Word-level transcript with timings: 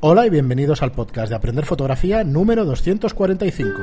Hola 0.00 0.26
y 0.26 0.30
bienvenidos 0.30 0.82
al 0.82 0.92
podcast 0.92 1.28
de 1.28 1.36
Aprender 1.36 1.64
Fotografía 1.66 2.24
número 2.24 2.64
245. 2.64 3.82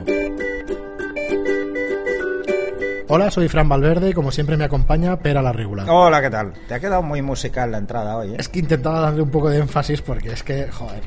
Hola, 3.09 3.32
soy 3.32 3.47
Fran 3.47 3.70
Valverde 3.70 4.09
y 4.09 4.13
como 4.13 4.32
siempre 4.32 4.58
me 4.58 4.66
acompaña 4.66 5.17
Pera 5.19 5.42
la 5.42 5.53
Regular. 5.53 5.88
Hola, 5.90 6.22
¿qué 6.22 6.30
tal? 6.30 6.53
Te 6.67 6.74
ha 6.74 6.80
quedado 6.80 7.01
muy 7.03 7.22
musical 7.22 7.72
la 7.72 7.77
entrada 7.77 8.18
hoy, 8.18 8.32
¿eh? 8.34 8.38
Es 8.39 8.50
que 8.50 8.59
intentaba 8.59 9.00
darle 9.00 9.21
un 9.21 9.30
poco 9.32 9.50
de 9.50 9.59
énfasis 9.59 10.02
porque 10.02 10.30
es 10.32 10.43
que, 10.43 10.70
joder, 10.70 11.02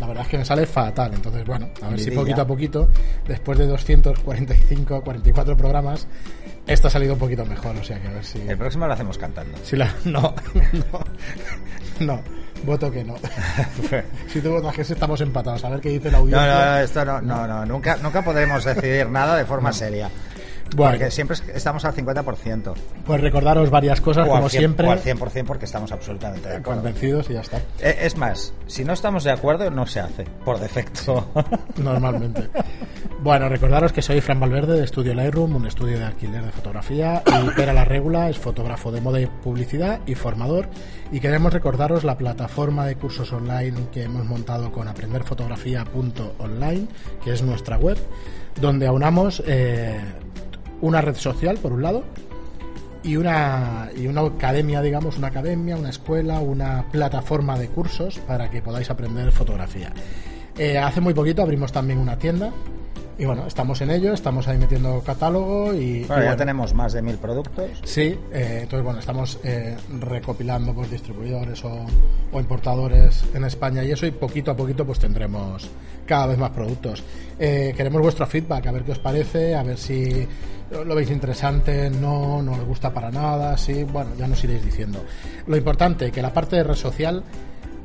la 0.00 0.06
verdad 0.08 0.24
es 0.24 0.28
que 0.30 0.38
me 0.38 0.44
sale 0.44 0.66
fatal. 0.66 1.12
Entonces, 1.14 1.44
bueno, 1.46 1.68
a 1.82 1.90
ver 1.90 2.00
si 2.00 2.10
poquito 2.10 2.40
a 2.42 2.46
poquito, 2.46 2.88
después 3.28 3.56
de 3.58 3.66
245, 3.66 5.02
44 5.02 5.56
programas, 5.56 6.08
esto 6.66 6.88
ha 6.88 6.90
salido 6.90 7.12
un 7.12 7.18
poquito 7.20 7.44
mejor. 7.46 7.76
O 7.76 7.84
sea 7.84 8.00
que 8.00 8.08
a 8.08 8.12
ver 8.12 8.24
si. 8.24 8.40
El 8.40 8.58
próximo 8.58 8.86
lo 8.88 8.92
hacemos 8.94 9.16
cantando. 9.18 9.56
si 9.62 9.76
la- 9.76 9.94
no, 10.06 10.34
no, 10.72 11.04
no, 12.00 12.20
voto 12.64 12.90
que 12.90 13.04
no. 13.04 13.14
si 14.28 14.40
tú 14.40 14.50
votas 14.50 14.74
que 14.74 14.84
sí, 14.84 14.92
estamos 14.92 15.20
empatados. 15.20 15.64
A 15.64 15.70
ver 15.70 15.80
qué 15.80 15.90
dice 15.90 16.10
la 16.10 16.18
audiencia. 16.18 16.46
no, 16.46 16.64
no, 16.64 16.78
esto 16.78 17.04
no, 17.04 17.20
no, 17.20 17.46
no, 17.46 17.66
nunca, 17.66 17.96
nunca 17.96 18.22
podremos 18.22 18.64
decidir 18.64 19.08
nada 19.08 19.36
de 19.36 19.44
forma 19.44 19.72
seria. 19.72 20.10
Bueno, 20.76 20.92
Porque 20.92 21.10
siempre 21.10 21.34
es- 21.36 21.48
estamos 21.54 21.84
al 21.84 21.94
50%. 21.94 22.74
pues 23.06 23.20
recordaros 23.20 23.70
varias 23.70 24.00
cosas, 24.00 24.26
O 24.26 24.30
como 24.30 24.44
al, 24.44 24.50
100, 24.50 24.60
siempre, 24.60 24.88
o 24.88 24.90
al 24.90 25.00
100% 25.00 25.44
porque 25.46 25.66
estamos 25.66 25.92
absolutamente 25.92 26.48
de 26.48 26.56
acuerdo. 26.56 26.82
convencidos 26.82 27.30
y 27.30 27.34
ya 27.34 27.40
está. 27.42 27.58
Eh, 27.80 27.96
Es 28.00 28.16
más, 28.16 28.52
si 28.66 28.84
no 28.84 28.92
estamos 28.92 29.22
de 29.24 29.30
acuerdo, 29.30 29.70
no 29.70 29.86
se 29.86 30.00
hace, 30.00 30.24
por 30.44 30.58
defecto. 30.58 31.28
Normalmente. 31.76 32.48
Bueno, 33.20 33.48
recordaros 33.48 33.92
que 33.92 34.02
soy 34.02 34.20
Fran 34.20 34.40
Valverde 34.40 34.76
de 34.78 34.84
Estudio 34.84 35.14
Lightroom, 35.14 35.54
un 35.56 35.66
estudio 35.66 35.98
de 35.98 36.04
alquiler 36.04 36.44
de 36.44 36.50
fotografía, 36.52 37.22
y 37.24 37.50
Pera 37.50 37.72
La 37.72 37.84
Regula 37.84 38.28
es 38.28 38.36
fotógrafo 38.38 38.90
de 38.92 39.00
moda 39.00 39.20
y 39.20 39.26
publicidad 39.26 40.00
y 40.06 40.14
formador. 40.14 40.68
Y 41.12 41.20
queremos 41.20 41.52
recordaros 41.52 42.02
la 42.04 42.18
plataforma 42.18 42.84
de 42.86 42.96
cursos 42.96 43.32
online 43.32 43.86
que 43.92 44.02
hemos 44.02 44.26
montado 44.26 44.72
con 44.72 44.88
aprenderfotografía.online, 44.88 46.86
que 47.22 47.32
es 47.32 47.42
nuestra 47.42 47.76
web, 47.78 47.96
donde 48.60 48.86
aunamos 48.86 49.42
eh, 49.46 49.98
una 50.80 51.00
red 51.00 51.16
social, 51.16 51.58
por 51.58 51.72
un 51.72 51.82
lado, 51.82 52.04
y 53.02 53.16
una, 53.16 53.90
y 53.96 54.06
una 54.06 54.22
academia, 54.22 54.80
digamos, 54.80 55.18
una 55.18 55.28
academia, 55.28 55.76
una 55.76 55.90
escuela, 55.90 56.40
una 56.40 56.86
plataforma 56.90 57.58
de 57.58 57.68
cursos 57.68 58.18
para 58.20 58.50
que 58.50 58.62
podáis 58.62 58.90
aprender 58.90 59.30
fotografía. 59.30 59.92
Eh, 60.56 60.78
hace 60.78 61.00
muy 61.00 61.12
poquito 61.14 61.42
abrimos 61.42 61.72
también 61.72 61.98
una 61.98 62.16
tienda 62.18 62.52
y 63.18 63.24
bueno, 63.24 63.46
estamos 63.46 63.80
en 63.80 63.90
ello, 63.90 64.12
estamos 64.12 64.48
ahí 64.48 64.58
metiendo 64.58 65.00
catálogo 65.00 65.72
y, 65.74 65.76
y 65.78 65.98
Bueno, 66.00 66.14
ya 66.14 66.14
bueno, 66.30 66.36
tenemos 66.36 66.74
más 66.74 66.92
de 66.92 67.02
mil 67.02 67.16
productos. 67.16 67.70
Sí, 67.84 68.18
eh, 68.32 68.60
entonces 68.62 68.84
bueno, 68.84 68.98
estamos 69.00 69.38
eh, 69.44 69.76
recopilando 70.00 70.74
pues 70.74 70.90
distribuidores 70.90 71.64
o, 71.64 71.86
o 72.32 72.40
importadores 72.40 73.24
en 73.34 73.44
España 73.44 73.84
y 73.84 73.92
eso 73.92 74.06
y 74.06 74.10
poquito 74.10 74.50
a 74.50 74.56
poquito 74.56 74.84
pues 74.84 74.98
tendremos 74.98 75.68
cada 76.06 76.26
vez 76.26 76.38
más 76.38 76.50
productos. 76.50 77.02
Eh, 77.38 77.72
queremos 77.76 78.02
vuestro 78.02 78.26
feedback, 78.26 78.66
a 78.66 78.72
ver 78.72 78.82
qué 78.82 78.92
os 78.92 78.98
parece, 78.98 79.54
a 79.54 79.62
ver 79.62 79.78
si 79.78 80.26
lo 80.70 80.94
veis 80.94 81.10
interesante, 81.10 81.90
no, 81.90 82.42
no 82.42 82.52
os 82.52 82.64
gusta 82.64 82.92
para 82.92 83.10
nada, 83.10 83.56
sí, 83.56 83.84
bueno, 83.84 84.10
ya 84.18 84.26
nos 84.26 84.42
iréis 84.42 84.64
diciendo. 84.64 85.04
Lo 85.46 85.56
importante, 85.56 86.10
que 86.10 86.20
la 86.20 86.32
parte 86.32 86.56
de 86.56 86.64
red 86.64 86.74
social 86.74 87.22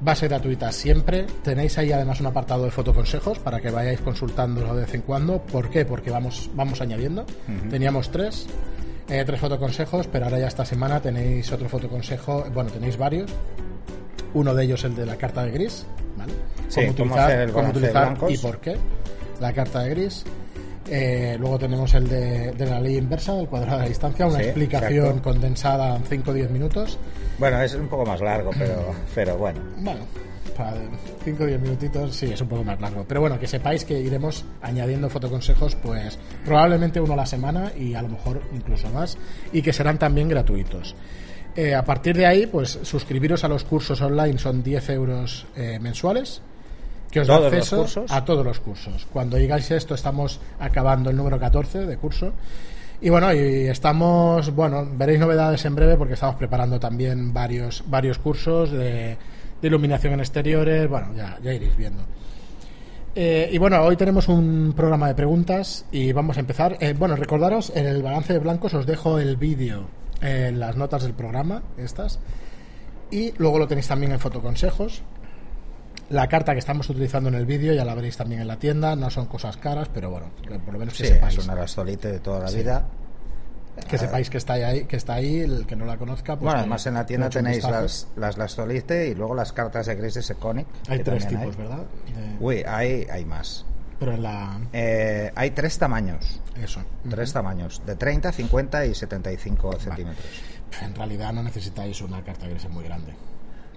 va 0.05 0.13
a 0.13 0.15
ser 0.15 0.29
gratuita 0.29 0.71
siempre. 0.71 1.25
Tenéis 1.43 1.77
ahí 1.77 1.91
además 1.91 2.19
un 2.19 2.27
apartado 2.27 2.65
de 2.65 2.71
fotoconsejos 2.71 3.39
para 3.39 3.59
que 3.59 3.69
vayáis 3.69 4.01
consultándolo 4.01 4.75
de 4.75 4.81
vez 4.81 4.93
en 4.93 5.01
cuando. 5.01 5.39
¿Por 5.39 5.69
qué? 5.69 5.85
Porque 5.85 6.11
vamos, 6.11 6.49
vamos 6.53 6.81
añadiendo. 6.81 7.25
Teníamos 7.69 8.11
tres, 8.11 8.47
eh, 9.09 9.23
tres 9.25 9.39
fotoconsejos, 9.39 10.07
pero 10.07 10.25
ahora 10.25 10.39
ya 10.39 10.47
esta 10.47 10.65
semana 10.65 11.01
tenéis 11.01 11.51
otro 11.51 11.69
fotoconsejo. 11.69 12.45
Bueno, 12.53 12.69
tenéis 12.69 12.97
varios. 12.97 13.31
Uno 14.33 14.53
de 14.53 14.63
ellos 14.63 14.83
el 14.83 14.95
de 14.95 15.05
la 15.05 15.15
carta 15.15 15.43
de 15.43 15.51
gris, 15.51 15.85
¿vale? 16.15 16.33
Sí, 16.67 16.81
cómo 16.95 17.17
el 17.17 17.51
cómo 17.51 17.69
utilizar 17.69 18.15
y 18.29 18.37
por 18.37 18.59
qué 18.59 18.77
la 19.39 19.53
carta 19.53 19.81
de 19.81 19.89
gris. 19.89 20.23
Eh, 20.91 21.37
luego 21.39 21.59
tenemos 21.59 21.93
el 21.93 22.07
de, 22.09 22.51
de 22.53 22.65
la 22.65 22.79
ley 22.79 22.97
inversa, 22.97 23.35
del 23.35 23.47
cuadrado 23.47 23.77
de 23.77 23.83
la 23.83 23.89
distancia, 23.89 24.25
una 24.25 24.39
Sí, 24.39 24.45
explicación 24.45 25.05
exacto. 25.05 25.21
condensada 25.21 25.95
en 25.95 26.03
5 26.03 26.31
o 26.31 26.33
10 26.33 26.49
minutos. 26.51 26.97
Bueno, 27.37 27.61
es 27.61 27.73
un 27.75 27.87
poco 27.87 28.05
más 28.05 28.19
largo, 28.21 28.51
pero, 28.57 28.93
pero 29.15 29.37
bueno. 29.37 29.59
Bueno, 29.77 30.01
para 30.57 30.73
5 31.23 31.43
o 31.43 31.45
10 31.45 31.59
minutitos 31.61 32.15
sí, 32.15 32.31
es 32.33 32.41
un 32.41 32.47
poco 32.47 32.63
más 32.63 32.81
largo. 32.81 33.05
Pero 33.07 33.21
bueno, 33.21 33.39
que 33.39 33.45
sepáis 33.47 33.85
que 33.85 33.99
iremos 33.99 34.45
añadiendo 34.61 35.09
fotoconsejos, 35.09 35.75
pues 35.75 36.17
probablemente 36.43 36.99
uno 36.99 37.13
a 37.13 37.17
la 37.17 37.25
semana 37.25 37.71
y 37.77 37.93
a 37.93 38.01
lo 38.01 38.09
mejor 38.09 38.41
incluso 38.53 38.89
más, 38.89 39.17
y 39.53 39.61
que 39.61 39.71
serán 39.73 39.99
también 39.99 40.27
gratuitos. 40.27 40.95
Eh, 41.55 41.75
a 41.75 41.83
partir 41.83 42.15
de 42.15 42.25
ahí, 42.25 42.45
pues 42.47 42.79
suscribiros 42.83 43.43
a 43.43 43.47
los 43.47 43.63
cursos 43.63 44.01
online 44.01 44.37
son 44.39 44.63
10 44.63 44.89
euros 44.89 45.45
eh, 45.55 45.77
mensuales. 45.79 46.41
Que 47.11 47.21
os 47.21 47.27
da 47.27 47.37
¿Todos 47.37 47.51
los 47.51 47.73
acceso 47.73 48.05
a 48.09 48.25
todos 48.25 48.45
los 48.45 48.59
cursos. 48.59 49.07
Cuando 49.11 49.37
llegáis 49.37 49.71
a 49.71 49.75
esto, 49.75 49.95
estamos 49.95 50.39
acabando 50.59 51.09
el 51.09 51.15
número 51.15 51.39
14 51.39 51.85
de 51.85 51.97
curso. 51.97 52.33
Y 53.01 53.09
bueno, 53.09 53.33
y 53.33 53.67
estamos, 53.67 54.53
bueno, 54.53 54.87
veréis 54.93 55.19
novedades 55.19 55.63
en 55.65 55.75
breve 55.75 55.95
porque 55.95 56.15
estamos 56.15 56.35
preparando 56.35 56.79
también 56.79 57.33
varios, 57.33 57.83
varios 57.87 58.19
cursos 58.19 58.71
de, 58.71 59.17
de 59.61 59.67
iluminación 59.67 60.13
en 60.13 60.19
exteriores. 60.19 60.87
Bueno, 60.89 61.13
ya, 61.15 61.37
ya 61.41 61.53
iréis 61.53 61.75
viendo. 61.77 62.03
Eh, 63.15 63.49
y 63.51 63.57
bueno, 63.57 63.81
hoy 63.81 63.95
tenemos 63.95 64.27
un 64.27 64.73
programa 64.75 65.07
de 65.07 65.15
preguntas 65.15 65.85
y 65.91 66.11
vamos 66.13 66.37
a 66.37 66.41
empezar. 66.41 66.77
Eh, 66.79 66.93
bueno, 66.97 67.15
recordaros, 67.15 67.71
en 67.75 67.85
el 67.85 68.03
balance 68.03 68.33
de 68.33 68.39
blancos 68.39 68.73
os 68.73 68.85
dejo 68.85 69.17
el 69.19 69.35
vídeo 69.35 69.87
en 70.21 70.59
las 70.59 70.75
notas 70.75 71.03
del 71.03 71.13
programa, 71.13 71.63
estas. 71.77 72.19
Y 73.11 73.33
luego 73.37 73.57
lo 73.57 73.67
tenéis 73.67 73.87
también 73.87 74.11
en 74.11 74.19
fotoconsejos. 74.19 75.01
La 76.09 76.27
carta 76.27 76.53
que 76.53 76.59
estamos 76.59 76.89
utilizando 76.89 77.29
en 77.29 77.35
el 77.35 77.45
vídeo 77.45 77.73
ya 77.73 77.85
la 77.85 77.93
veréis 77.93 78.17
también 78.17 78.41
en 78.41 78.47
la 78.47 78.57
tienda. 78.57 78.95
No 78.95 79.09
son 79.09 79.27
cosas 79.27 79.57
caras, 79.57 79.89
pero 79.93 80.09
bueno, 80.09 80.27
por 80.65 80.73
lo 80.73 80.79
menos 80.79 80.95
que 80.97 81.05
Sí, 81.07 81.13
sepáis. 81.13 81.37
es 81.37 81.45
una 81.45 81.55
rastolite 81.55 82.11
de 82.11 82.19
toda 82.19 82.39
la 82.39 82.47
Sí. 82.47 82.57
vida. 82.57 82.85
Que 83.87 83.97
sepáis 83.97 84.29
que 84.29 84.37
está 84.37 84.53
ahí, 84.53 84.83
que 84.85 84.97
está 84.97 85.13
ahí, 85.13 85.39
el 85.39 85.65
que 85.65 85.75
no 85.75 85.85
la 85.85 85.97
conozca. 85.97 86.33
Pues 86.35 86.43
Bueno, 86.43 86.59
además 86.59 86.85
en 86.87 86.95
la 86.95 87.05
tienda 87.05 87.29
tenéis 87.29 87.63
las, 87.63 88.07
las 88.17 88.37
lastolite 88.37 89.07
y 89.07 89.15
luego 89.15 89.35
las 89.35 89.53
cartas 89.53 89.85
de 89.85 89.95
gris 89.95 90.15
de 90.15 90.21
Seconic. 90.21 90.67
Hay 90.89 90.99
tres 91.03 91.27
tipos, 91.27 91.43
hay. 91.55 91.61
¿verdad? 91.63 91.77
De- 91.77 92.37
Uy, 92.43 92.63
hay, 92.67 93.07
hay 93.09 93.23
más. 93.23 93.65
Pero 93.99 94.13
en 94.15 94.23
la. 94.23 94.59
Eh, 94.73 95.31
hay 95.35 95.51
tres 95.51 95.77
tamaños. 95.77 96.41
Eso. 96.61 96.81
Tres 97.09 97.31
tamaños. 97.31 97.81
De 97.85 97.95
30, 97.95 98.31
50 98.33 98.85
y 98.85 98.95
75 98.95 99.73
centímetros. 99.79 100.25
En 100.81 100.93
realidad 100.95 101.31
no 101.33 101.43
necesitáis 101.43 102.01
una 102.01 102.21
carta 102.23 102.47
gris 102.47 102.67
muy 102.69 102.83
grande. 102.83 103.13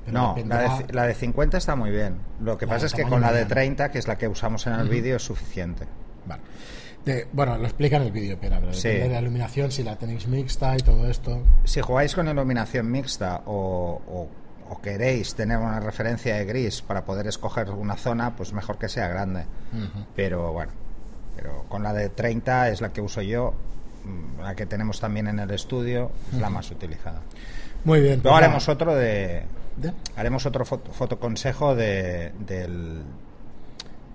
Pero 0.04 0.18
No, 0.18 0.34
la 0.46 0.78
de, 0.78 0.92
la 0.92 1.06
de 1.06 1.14
50 1.14 1.58
está 1.58 1.76
muy 1.76 1.90
bien. 1.90 2.16
Lo 2.40 2.58
que 2.58 2.66
La 2.66 2.72
pasa 2.74 2.86
es 2.86 2.94
que 2.94 3.02
con 3.04 3.20
la 3.20 3.28
de 3.28 3.44
mediano. 3.44 3.48
30, 3.54 3.90
que 3.90 3.98
es 3.98 4.08
la 4.08 4.18
que 4.18 4.26
usamos 4.28 4.66
en 4.66 4.74
el 4.74 4.88
vídeo, 4.88 5.16
es 5.16 5.22
suficiente. 5.24 5.86
Vale. 6.26 6.42
De- 7.04 7.26
bueno, 7.32 7.56
lo 7.58 7.64
explica 7.64 7.96
en 7.96 8.02
el 8.04 8.12
vídeo, 8.12 8.38
pero, 8.40 8.60
pero 8.60 8.72
Sí. 8.74 8.88
depende 8.88 9.08
de 9.08 9.14
la 9.14 9.20
iluminación, 9.22 9.70
si 9.72 9.82
la 9.82 9.96
tenéis 9.96 10.26
mixta 10.28 10.74
y 10.76 10.80
todo 10.80 11.08
esto. 11.08 11.42
Si 11.64 11.80
jugáis 11.80 12.14
con 12.14 12.28
iluminación 12.28 12.90
mixta 12.90 13.42
o, 13.46 14.00
o- 14.06 14.28
o 14.72 14.80
queréis 14.80 15.34
tener 15.34 15.58
una 15.58 15.80
referencia 15.80 16.36
de 16.36 16.44
gris 16.44 16.80
para 16.82 17.04
poder 17.04 17.26
escoger 17.26 17.70
una 17.70 17.96
zona, 17.96 18.34
pues 18.36 18.52
mejor 18.52 18.78
que 18.78 18.88
sea 18.88 19.08
grande. 19.08 19.44
Pero 20.16 20.52
bueno, 20.52 20.72
pero 21.36 21.64
con 21.68 21.82
la 21.82 21.92
de 21.92 22.08
30 22.08 22.68
es 22.70 22.80
la 22.80 22.92
que 22.92 23.00
uso 23.00 23.20
yo, 23.22 23.52
mm, 24.04 24.40
la 24.40 24.54
que 24.54 24.66
tenemos 24.66 25.00
también 25.00 25.26
en 25.28 25.38
el 25.40 25.50
estudio, 25.50 26.10
es 26.32 26.38
la 26.38 26.50
más 26.50 26.70
utilizada. 26.70 27.20
Muy 27.84 28.00
bien. 28.00 28.20
Luego 28.22 28.30
pues 28.30 28.34
haremos 28.44 28.62
nada. 28.68 28.74
otro 28.74 28.94
de 28.94 29.42
¿De? 29.76 29.92
haremos 30.16 30.44
otro 30.46 30.64
foto, 30.64 30.92
fotoconsejo 30.92 31.74
de, 31.74 32.32
del 32.46 33.02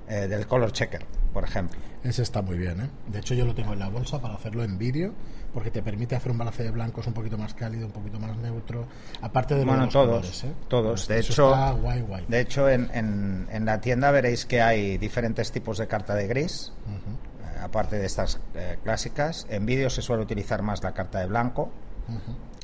eh, 0.10 0.28
del 0.28 0.48
color 0.48 0.72
checker, 0.72 1.04
por 1.34 1.44
ejemplo. 1.44 1.78
Ese 2.04 2.22
está 2.22 2.42
muy 2.42 2.58
bien, 2.58 2.80
¿eh? 2.80 2.90
De 3.08 3.20
hecho, 3.20 3.34
yo 3.34 3.46
lo 3.46 3.54
tengo 3.54 3.74
en 3.74 3.80
la 3.80 3.90
bolsa 3.90 4.22
para 4.22 4.36
hacerlo 4.36 4.64
en 4.64 4.78
vídeo, 4.78 5.12
porque 5.54 5.70
te 5.72 5.82
permite 5.82 6.16
hacer 6.16 6.32
un 6.32 6.38
balance 6.38 6.64
de 6.64 6.72
blancos 6.72 7.06
un 7.08 7.14
poquito 7.14 7.38
más 7.38 7.54
cálido, 7.54 7.88
un 7.88 7.92
poquito 7.92 8.18
más 8.20 8.38
neutro. 8.38 8.86
Aparte 9.22 9.56
de 9.56 9.66
Bueno, 9.66 9.84
los 9.86 9.94
todos, 9.94 10.08
colores, 10.08 10.44
¿eh? 10.46 10.54
todos. 10.70 11.08
De 11.10 11.20
hecho, 11.20 11.54
guay, 11.82 12.02
guay. 12.02 12.26
de 12.30 12.40
hecho 12.40 12.70
en, 12.70 12.90
en- 12.94 13.48
en 13.52 13.66
la 13.66 13.82
tienda 13.82 14.12
veréis 14.12 14.46
que 14.46 14.62
hay 14.62 14.98
diferentes 14.98 15.52
tipos 15.52 15.78
de 15.78 15.88
carta 15.88 16.16
de 16.16 16.28
gris, 16.28 16.72
eh, 16.88 17.60
aparte 17.62 17.98
de 17.98 18.06
estas 18.06 18.40
eh, 18.56 18.78
clásicas. 18.84 19.46
En 19.50 19.66
vídeo 19.66 19.90
se 19.90 20.02
suele 20.02 20.24
utilizar 20.24 20.62
más 20.62 20.82
la 20.84 20.94
carta 20.94 21.20
de 21.20 21.26
blanco, 21.26 21.70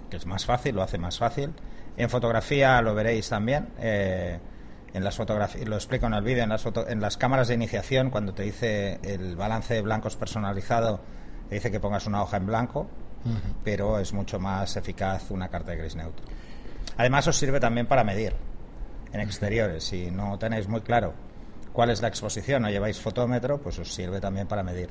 que 0.09 0.15
es 0.15 0.25
más 0.25 0.45
fácil, 0.45 0.75
lo 0.75 0.83
hace 0.83 0.97
más 0.97 1.17
fácil. 1.17 1.51
En 1.97 2.09
fotografía 2.09 2.81
lo 2.81 2.95
veréis 2.95 3.29
también. 3.29 3.69
eh, 3.79 4.39
en 4.93 5.03
las 5.03 5.15
fotografías, 5.15 5.67
lo 5.67 5.75
explico 5.75 6.05
en 6.05 6.13
el 6.13 6.23
vídeo, 6.23 6.43
en 6.43 6.49
las, 6.49 6.61
foto- 6.61 6.87
en 6.87 7.01
las 7.01 7.17
cámaras 7.17 7.47
de 7.47 7.55
iniciación, 7.55 8.11
cuando 8.11 8.31
te 8.35 8.43
dice 8.43 8.99
el 9.01 9.35
balance 9.35 9.73
de 9.73 9.81
blancos 9.81 10.15
personalizado, 10.15 10.99
te 11.49 11.55
dice 11.55 11.71
que 11.71 11.79
pongas 11.79 12.05
una 12.05 12.21
hoja 12.21 12.37
en 12.37 12.45
blanco, 12.45 12.87
pero 13.63 13.97
es 13.97 14.13
mucho 14.13 14.37
más 14.39 14.75
eficaz 14.77 15.31
una 15.31 15.47
carta 15.49 15.71
de 15.71 15.77
gris 15.77 15.95
neutro. 15.95 16.23
Además 16.97 17.25
os 17.27 17.37
sirve 17.39 17.59
también 17.59 17.87
para 17.87 18.03
medir 18.03 18.35
en 19.13 19.19
exteriores. 19.21 19.83
Si 19.85 20.11
no 20.11 20.37
tenéis 20.37 20.67
muy 20.67 20.81
claro 20.81 21.13
cuál 21.71 21.89
es 21.89 22.01
la 22.03 22.09
exposición 22.09 22.63
o 22.65 22.69
lleváis 22.69 22.99
fotómetro, 22.99 23.59
pues 23.61 23.79
os 23.79 23.91
sirve 23.91 24.19
también 24.21 24.45
para 24.47 24.61
medir. 24.61 24.89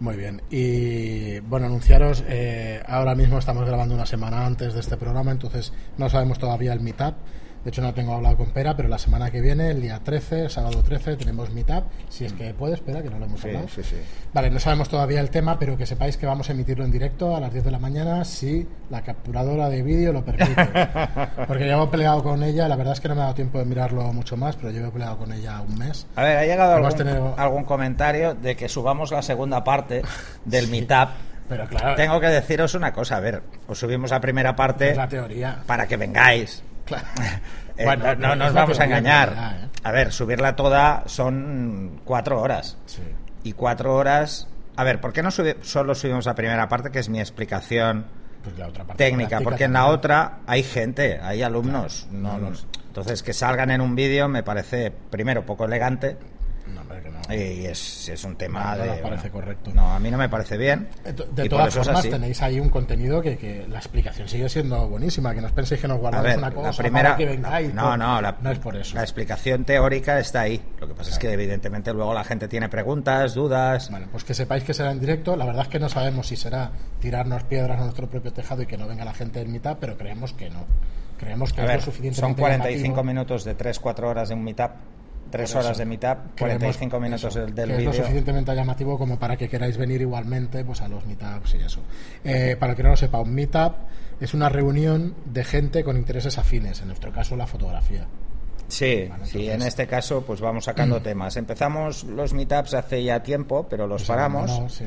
Muy 0.00 0.16
bien. 0.16 0.40
Y 0.48 1.40
bueno, 1.40 1.66
anunciaros, 1.66 2.24
eh, 2.26 2.82
ahora 2.86 3.14
mismo 3.14 3.38
estamos 3.38 3.66
grabando 3.66 3.94
una 3.94 4.06
semana 4.06 4.46
antes 4.46 4.72
de 4.72 4.80
este 4.80 4.96
programa, 4.96 5.30
entonces 5.30 5.74
no 5.98 6.08
sabemos 6.08 6.38
todavía 6.38 6.72
el 6.72 6.80
meetup 6.80 7.16
De 7.64 7.68
hecho, 7.68 7.82
no 7.82 7.92
tengo 7.92 8.14
hablado 8.14 8.38
con 8.38 8.50
Pera, 8.52 8.74
pero 8.74 8.88
la 8.88 8.96
semana 8.98 9.30
que 9.30 9.42
viene, 9.42 9.70
el 9.70 9.82
día 9.82 10.00
13, 10.02 10.48
sábado 10.48 10.82
13, 10.82 11.16
tenemos 11.16 11.50
Meetup. 11.52 11.84
Si 12.08 12.24
es 12.24 12.32
que 12.32 12.54
puede, 12.54 12.72
espera, 12.74 13.02
que 13.02 13.10
no 13.10 13.18
lo 13.18 13.26
hemos 13.26 13.38
Sí, 13.40 13.48
hablado. 13.48 13.68
sí, 13.68 13.82
sí. 13.82 13.96
Vale, 14.32 14.48
no 14.50 14.58
sabemos 14.58 14.88
todavía 14.88 15.20
el 15.20 15.28
tema, 15.28 15.58
pero 15.58 15.76
que 15.76 15.84
sepáis 15.84 16.16
que 16.16 16.24
vamos 16.24 16.48
a 16.48 16.52
emitirlo 16.52 16.86
en 16.86 16.90
directo 16.90 17.36
a 17.36 17.40
las 17.40 17.52
10 17.52 17.64
de 17.66 17.70
la 17.70 17.78
mañana 17.78 18.24
si 18.24 18.66
la 18.88 19.02
capturadora 19.02 19.68
de 19.68 19.82
vídeo 19.82 20.10
lo 20.12 20.24
permite. 20.24 20.54
Porque 21.46 21.64
llevo 21.64 21.90
peleado 21.90 22.22
con 22.22 22.42
ella, 22.42 22.66
la 22.66 22.76
verdad 22.76 22.94
es 22.94 23.00
que 23.00 23.08
no 23.08 23.14
me 23.14 23.20
ha 23.20 23.24
dado 23.24 23.34
tiempo 23.34 23.58
de 23.58 23.66
mirarlo 23.66 24.04
mucho 24.12 24.38
más, 24.38 24.56
pero 24.56 24.70
llevo 24.70 24.90
peleado 24.90 25.18
con 25.18 25.30
ella 25.32 25.60
un 25.60 25.76
mes. 25.78 26.06
A 26.16 26.22
ver, 26.22 26.38
ha 26.38 26.46
llegado 26.46 26.78
Hemos 26.78 26.94
algún, 26.94 27.06
tenido- 27.06 27.34
algún 27.36 27.64
comentario 27.64 28.34
de 28.34 28.56
que 28.56 28.70
subamos 28.70 29.10
la 29.12 29.20
segunda 29.20 29.62
parte 29.62 30.00
del 30.46 30.66
meetup. 30.70 31.10
Pero 31.46 31.66
claro, 31.68 31.96
Tengo 31.96 32.20
que 32.20 32.28
deciros 32.28 32.74
una 32.74 32.92
cosa, 32.92 33.16
a 33.16 33.20
ver, 33.20 33.42
os 33.66 33.76
subimos 33.78 34.12
la 34.12 34.20
primera 34.20 34.54
parte 34.54 34.94
la 34.94 35.08
teoría. 35.08 35.58
para 35.66 35.86
que 35.88 35.96
vengáis. 35.96 36.62
Claro. 36.90 37.06
Eh, 37.76 37.84
Bueno, 37.84 38.14
no, 38.16 38.36
nos 38.36 38.52
vamos 38.52 38.78
a 38.78 38.84
engañar. 38.84 39.32
¿eh? 39.62 39.68
A 39.84 39.90
ver, 39.92 40.12
subirla 40.12 40.54
toda 40.54 41.04
son 41.06 42.00
cuatro 42.04 42.38
horas. 42.42 42.76
Sí. 42.84 43.00
Y 43.42 43.52
cuatro 43.54 43.94
horas... 43.96 44.48
A 44.76 44.84
ver, 44.84 45.00
¿por 45.00 45.12
qué 45.14 45.22
no 45.22 45.30
subi- 45.30 45.56
solo 45.62 45.94
subimos 45.94 46.26
la 46.26 46.34
primera 46.34 46.68
parte, 46.68 46.90
que 46.90 46.98
es 46.98 47.08
mi 47.08 47.20
explicación 47.20 48.04
Pues 48.44 48.58
la 48.58 48.66
otra 48.68 48.84
parte 48.84 49.02
técnica? 49.04 49.40
Porque 49.40 49.64
en 49.64 49.72
la 49.72 49.80
también. 49.80 49.98
otra 49.98 50.38
hay 50.46 50.62
gente, 50.62 51.20
hay 51.22 51.42
alumnos. 51.42 52.06
No, 52.10 52.36
no 52.38 52.50
los- 52.50 52.66
entonces, 52.88 53.22
que 53.22 53.32
salgan 53.32 53.70
en 53.70 53.80
un 53.80 53.94
vídeo 53.94 54.28
me 54.28 54.42
parece, 54.42 54.90
primero, 54.90 55.46
poco 55.46 55.64
elegante 55.64 56.18
No, 56.74 56.82
que 57.02 57.10
no. 57.10 57.34
y 57.34 57.66
es, 57.66 58.08
es 58.08 58.24
un 58.24 58.36
tema 58.36 58.62
No, 58.62 58.76
no 58.76 58.82
de... 58.82 58.88
nos 58.88 58.98
parece 59.00 59.30
correcto. 59.30 59.70
No, 59.74 59.92
a 59.94 59.98
mí 59.98 60.10
no 60.10 60.18
me 60.18 60.28
parece 60.28 60.56
bien. 60.56 60.88
De, 61.34 61.48
todas 61.48 61.74
formas, 61.74 62.02
tenéis 62.08 62.40
ahí 62.42 62.58
un 62.60 62.68
contenido 62.68 63.20
que, 63.22 63.36
que 63.38 63.66
la 63.68 63.78
explicación 63.78 64.28
sigue 64.28 64.48
siendo 64.48 64.88
buenísima. 64.88 65.34
Que 65.34 65.40
no 65.40 65.46
os 65.48 65.52
penséis 65.52 65.80
que 65.80 65.88
nos 65.88 65.98
guardamos 65.98 66.26
ver, 66.26 66.38
una 66.38 66.50
cosa 66.50 66.70
la 66.70 66.76
primera. 66.76 67.08
para 67.10 67.16
que 67.18 67.26
vengáis. 67.26 67.74
no, 67.74 67.82
por- 67.90 67.98
no, 67.98 68.20
la, 68.20 68.36
no 68.40 68.50
es 68.50 68.58
por 68.58 68.76
eso. 68.76 68.94
La 68.94 69.02
explicación 69.02 69.64
teórica 69.64 70.18
está 70.18 70.40
ahí. 70.42 70.62
Lo 70.80 70.88
que 70.88 70.94
pasa 70.94 71.10
es 71.10 71.18
que, 71.18 71.32
evidentemente, 71.32 71.92
luego 71.92 72.12
la 72.14 72.24
gente 72.24 72.48
tiene 72.48 72.68
preguntas, 72.68 73.34
dudas. 73.34 73.90
Bueno, 73.90 74.06
pues 74.10 74.24
que 74.24 74.34
sepáis 74.34 74.64
que 74.64 74.74
será 74.74 74.90
en 74.90 75.00
directo. 75.00 75.36
La 75.36 75.44
verdad 75.44 75.62
es 75.62 75.68
que 75.68 75.78
no 75.78 75.88
sabemos 75.88 76.26
si 76.28 76.36
será 76.36 76.70
tirarnos 77.00 77.44
piedras 77.44 77.80
a 77.80 77.84
nuestro 77.84 78.08
propio 78.08 78.32
tejado 78.32 78.62
y 78.62 78.66
que 78.66 78.76
no 78.76 78.86
venga 78.86 79.04
la 79.04 79.14
gente 79.14 79.40
en 79.40 79.50
mitad, 79.52 79.76
pero 79.80 79.96
creemos 79.96 80.32
que 80.32 80.50
no. 80.50 80.64
Creemos 81.18 81.52
que 81.52 81.60
A 81.60 81.64
es 81.64 81.68
ver, 81.68 81.76
lo 81.76 81.82
son 81.84 81.92
suficientemente 81.92 82.40
45 82.40 82.82
llamativo. 82.86 83.04
minutos 83.04 83.44
de 83.44 83.56
3-4 83.56 84.02
horas 84.04 84.28
de 84.30 84.34
un 84.34 84.42
meetup. 84.42 84.70
3 85.30 85.52
Por 85.52 85.62
horas 85.64 85.78
de 85.78 85.84
meetup, 85.84 86.18
Creemos 86.34 86.58
45 86.58 87.00
minutos 87.00 87.24
eso, 87.24 87.40
del, 87.40 87.54
del 87.54 87.68
que 87.70 87.76
es 87.78 87.84
lo 87.84 87.92
suficientemente 87.92 88.54
llamativo 88.54 88.98
como 88.98 89.18
para 89.18 89.36
que 89.36 89.48
queráis 89.48 89.76
venir 89.78 90.00
igualmente 90.00 90.64
pues 90.64 90.80
a 90.80 90.88
los 90.88 91.04
meetups 91.06 91.54
y 91.54 91.58
eso. 91.58 91.80
Eh, 92.24 92.56
para 92.58 92.72
el 92.72 92.76
que 92.76 92.82
no 92.82 92.90
lo 92.90 92.96
sepa, 92.96 93.20
un 93.20 93.32
meetup 93.34 93.74
es 94.20 94.34
una 94.34 94.48
reunión 94.48 95.14
de 95.24 95.44
gente 95.44 95.82
con 95.84 95.96
intereses 95.96 96.36
afines, 96.38 96.80
en 96.80 96.88
nuestro 96.88 97.12
caso 97.12 97.36
la 97.36 97.46
fotografía. 97.46 98.06
Sí, 98.68 99.06
Vale, 99.08 99.26
sí, 99.26 99.38
entonces- 99.38 99.54
en 99.54 99.62
este 99.62 99.86
caso 99.86 100.22
pues 100.22 100.40
vamos 100.40 100.64
sacando 100.64 101.00
temas. 101.02 101.36
Empezamos 101.36 102.04
los 102.04 102.32
meetups 102.34 102.74
hace 102.74 103.02
ya 103.02 103.22
tiempo, 103.22 103.66
pero 103.68 103.86
los 103.86 104.02
Pues 104.02 104.08
paramos 104.08 104.72
sí. 104.72 104.84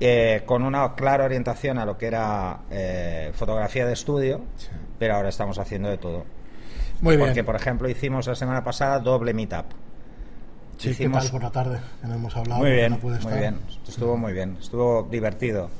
eh, 0.00 0.42
con 0.46 0.62
una 0.62 0.94
clara 0.94 1.24
orientación 1.24 1.78
a 1.78 1.84
lo 1.84 1.96
que 1.98 2.06
era 2.06 2.60
eh, 2.70 3.30
fotografía 3.34 3.84
de 3.86 3.92
estudio, 3.94 4.42
Sí. 4.56 4.68
pero 4.98 5.16
ahora 5.16 5.28
estamos 5.30 5.58
haciendo 5.58 5.88
de 5.90 5.98
todo. 5.98 6.24
Muy 7.02 7.16
bien. 7.16 7.28
Porque, 7.28 7.44
por 7.44 7.56
ejemplo, 7.56 7.90
hicimos 7.90 8.26
la 8.26 8.34
semana 8.34 8.64
pasada 8.64 8.98
doble 9.00 9.34
meetup. 9.34 9.66
Sí, 10.78 10.88
¿qué 10.88 10.90
hicimos- 11.04 11.22
tal 11.22 11.30
por 11.32 11.42
la 11.42 11.50
tarde? 11.50 11.80
Que 12.00 12.06
no 12.08 12.14
hemos 12.14 12.36
hablado. 12.36 12.60
Muy 12.60 12.70
bien, 12.72 12.92
no 12.92 12.98
pude 12.98 13.12
muy 13.14 13.18
estar. 13.20 13.38
bien. 13.38 13.58
Estuvo 13.88 14.16
muy 14.16 14.32
bien, 14.32 14.56
estuvo 14.60 15.02
divertido. 15.10 15.68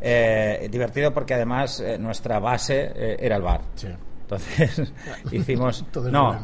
Eh, 0.00 0.68
divertido 0.70 1.12
porque 1.12 1.34
además 1.34 1.80
eh, 1.80 1.98
nuestra 1.98 2.38
base 2.38 2.92
eh, 2.94 3.16
era 3.18 3.34
el 3.34 3.42
bar. 3.42 3.62
Sí. 3.74 3.88
Entonces 4.22 4.92
hicimos... 5.32 5.80
Entonces, 5.86 6.12
no, 6.12 6.38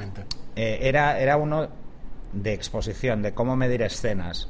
eh, 0.56 0.78
era, 0.82 1.20
era 1.20 1.36
uno 1.36 1.68
de 2.32 2.52
exposición, 2.52 3.22
de 3.22 3.32
cómo 3.32 3.54
medir 3.54 3.82
escenas. 3.82 4.48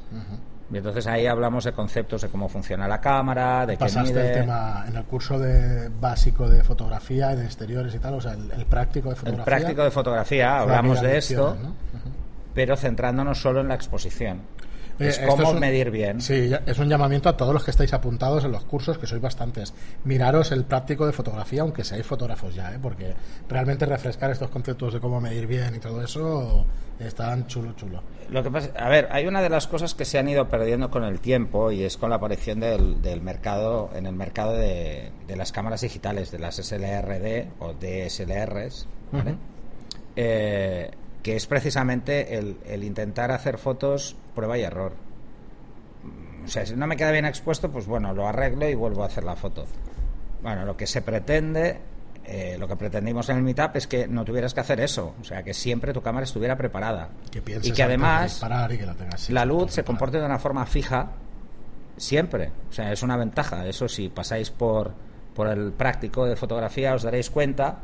Y 0.73 0.77
entonces 0.77 1.05
ahí 1.05 1.27
hablamos 1.27 1.65
de 1.65 1.73
conceptos 1.73 2.23
de 2.23 2.29
cómo 2.29 2.49
funciona 2.49 2.87
la 2.87 2.99
cámara, 2.99 3.67
de 3.67 3.73
qué 3.73 3.85
Pasaste 3.85 4.11
mide... 4.11 4.27
el 4.33 4.39
tema 4.41 4.85
en 4.87 4.95
el 4.95 5.03
curso 5.03 5.37
de 5.37 5.89
básico 5.89 6.49
de 6.49 6.63
fotografía, 6.63 7.35
de 7.35 7.45
exteriores 7.45 7.93
y 7.93 7.99
tal, 7.99 8.15
o 8.15 8.21
sea, 8.21 8.31
el, 8.33 8.49
el 8.53 8.65
práctico 8.65 9.09
de 9.09 9.13
El 9.13 9.19
fotografía. 9.19 9.45
práctico 9.45 9.83
de 9.83 9.91
fotografía, 9.91 10.57
hablamos 10.61 10.99
de 10.99 11.17
esto, 11.19 11.55
¿no? 11.61 11.69
Ujú. 11.69 11.75
Pero 12.55 12.75
centrándonos 12.75 13.39
solo 13.39 13.61
en 13.61 13.67
la 13.67 13.75
exposición. 13.75 14.41
Eh, 14.97 15.09
es 15.09 15.19
cómo 15.19 15.49
un- 15.51 15.59
medir 15.59 15.91
bien. 15.91 16.21
Sí, 16.21 16.49
es 16.65 16.79
un 16.79 16.87
llamamiento 16.87 17.27
a 17.27 17.35
todos 17.35 17.53
los 17.53 17.65
que 17.65 17.71
estáis 17.71 17.91
apuntados 17.93 18.45
en 18.45 18.53
los 18.53 18.63
cursos, 18.63 18.97
que 18.97 19.05
sois 19.05 19.21
bastantes. 19.21 19.73
Miraros 20.05 20.53
el 20.53 20.63
práctico 20.63 21.05
de 21.05 21.11
fotografía, 21.11 21.63
aunque 21.63 21.83
seáis 21.83 22.05
fotógrafos 22.05 22.55
ya, 22.55 22.73
¿eh? 22.73 22.79
porque 22.81 23.13
realmente 23.49 23.85
refrescar 23.85 24.31
estos 24.31 24.49
conceptos 24.49 24.93
de 24.93 25.01
cómo 25.01 25.19
medir 25.19 25.47
bien 25.47 25.75
y 25.75 25.79
todo 25.79 26.01
eso 26.01 26.65
están 26.97 27.45
chulo, 27.47 27.73
chulo. 27.73 28.01
Lo 28.29 28.41
que 28.41 28.49
pasa, 28.49 28.69
a 28.77 28.87
ver, 28.87 29.09
hay 29.11 29.27
una 29.27 29.41
de 29.41 29.49
las 29.49 29.67
cosas 29.67 29.93
que 29.95 30.05
se 30.05 30.17
han 30.17 30.29
ido 30.29 30.47
perdiendo 30.47 30.89
con 30.89 31.03
el 31.03 31.19
tiempo 31.19 31.71
y 31.71 31.83
es 31.83 31.97
con 31.97 32.09
la 32.09 32.15
aparición 32.15 32.61
del, 32.61 33.01
del 33.01 33.19
mercado, 33.21 33.89
en 33.95 34.05
el 34.05 34.15
mercado 34.15 34.53
de, 34.53 35.11
de 35.27 35.35
las 35.35 35.51
cámaras 35.51 35.81
digitales, 35.81 36.31
de 36.31 36.39
las 36.39 36.55
SLRD 36.55 37.47
o 37.59 37.73
DSLRs, 37.73 38.87
¿vale? 39.11 39.31
Ujú. 39.31 39.39
Eh, 40.15 40.89
que 41.25 41.35
es 41.35 41.47
precisamente 41.47 42.37
el, 42.37 42.57
el 42.67 42.83
intentar 42.83 43.31
hacer 43.31 43.57
fotos 43.57 44.15
prueba 44.35 44.59
y 44.59 44.61
error. 44.61 44.93
O 46.45 46.47
sea, 46.47 46.67
si 46.67 46.75
no 46.75 46.85
me 46.85 46.95
queda 46.97 47.09
bien 47.09 47.25
expuesto, 47.25 47.71
pues 47.71 47.87
bueno, 47.87 48.13
lo 48.13 48.27
arreglo 48.27 48.69
y 48.69 48.75
vuelvo 48.75 49.01
a 49.01 49.07
hacer 49.07 49.23
la 49.23 49.35
foto. 49.35 49.65
Bueno, 50.43 50.65
lo 50.65 50.77
que 50.77 50.85
se 50.85 51.01
pretende, 51.01 51.79
eh, 52.25 52.57
lo 52.59 52.67
que 52.67 52.75
pretendimos 52.75 53.27
en 53.29 53.37
el 53.37 53.41
Meetup 53.41 53.75
es 53.75 53.87
que 53.87 54.07
no 54.07 54.23
tuvieras 54.23 54.53
que 54.53 54.59
hacer 54.59 54.79
eso. 54.79 55.15
O 55.19 55.23
sea, 55.23 55.41
que 55.41 55.55
siempre 55.55 55.93
tu 55.93 56.01
cámara 56.03 56.25
estuviera 56.25 56.55
preparada. 56.55 57.09
Que 57.31 57.41
y 57.63 57.71
que 57.71 57.81
además 57.81 58.43
y 58.69 58.77
que 58.77 58.85
la 58.85 58.93
tengas 58.93 59.27
la 59.31 59.45
luz 59.45 59.71
se 59.71 59.83
comporte 59.83 60.19
de 60.19 60.25
una 60.27 60.37
forma 60.37 60.63
fija 60.67 61.09
siempre. 61.97 62.51
O 62.69 62.71
sea, 62.71 62.91
es 62.91 63.01
una 63.01 63.17
ventaja. 63.17 63.65
Eso 63.65 63.87
si 63.87 64.09
pasáis 64.09 64.51
por, 64.51 64.93
por 65.33 65.47
el 65.47 65.73
práctico 65.73 66.27
de 66.27 66.35
fotografía 66.35 66.93
os 66.93 67.01
daréis 67.01 67.31
cuenta 67.31 67.79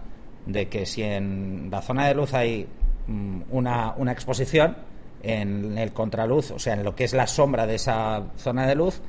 de 0.45 0.69
que 0.69 0.85
si 0.85 1.01
en 1.01 1.69
la 1.71 1.81
zona 1.81 2.05
de 2.05 2.13
luz 2.13 2.35
hay 2.35 2.67
una, 3.07 3.93
una 3.97 4.11
exposición, 4.11 4.75
en 5.23 5.77
el 5.77 5.93
contraluz, 5.93 6.51
o 6.51 6.59
sea, 6.59 6.73
en 6.73 6.83
lo 6.83 6.95
que 6.95 7.03
es 7.03 7.13
la 7.13 7.27
sombra 7.27 7.67
de 7.67 7.75
esa 7.75 8.23
zona 8.37 8.65
de 8.65 8.75
luz, 8.75 9.01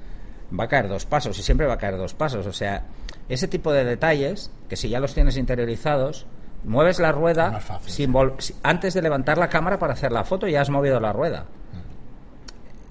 va 0.59 0.65
a 0.65 0.69
caer 0.69 0.89
dos 0.89 1.07
pasos 1.07 1.39
y 1.39 1.43
siempre 1.43 1.67
va 1.67 1.75
a 1.75 1.79
caer 1.79 1.97
dos 1.97 2.15
pasos. 2.15 2.47
O 2.47 2.53
sea, 2.53 2.85
ese 3.29 3.49
tipo 3.49 3.73
de 3.73 3.85
detalles, 3.85 4.51
que 4.69 4.77
si 4.77 4.89
ya 4.89 5.01
los 5.01 5.15
tienes 5.15 5.37
interiorizados, 5.37 6.27
mueves 6.65 6.99
la 6.99 7.13
rueda 7.13 7.61
fácil, 7.61 7.91
sin 7.91 8.15
sí. 8.39 8.55
antes 8.63 8.95
de 8.95 9.03
levantar 9.03 9.39
la 9.39 9.49
cámara 9.49 9.79
para 9.79 9.95
hacer 9.95 10.13
la 10.13 10.25
foto, 10.25 10.47
ya 10.47 10.61
has 10.61 10.71
movido 10.71 11.01
la 11.01 11.13
rueda. 11.13 11.47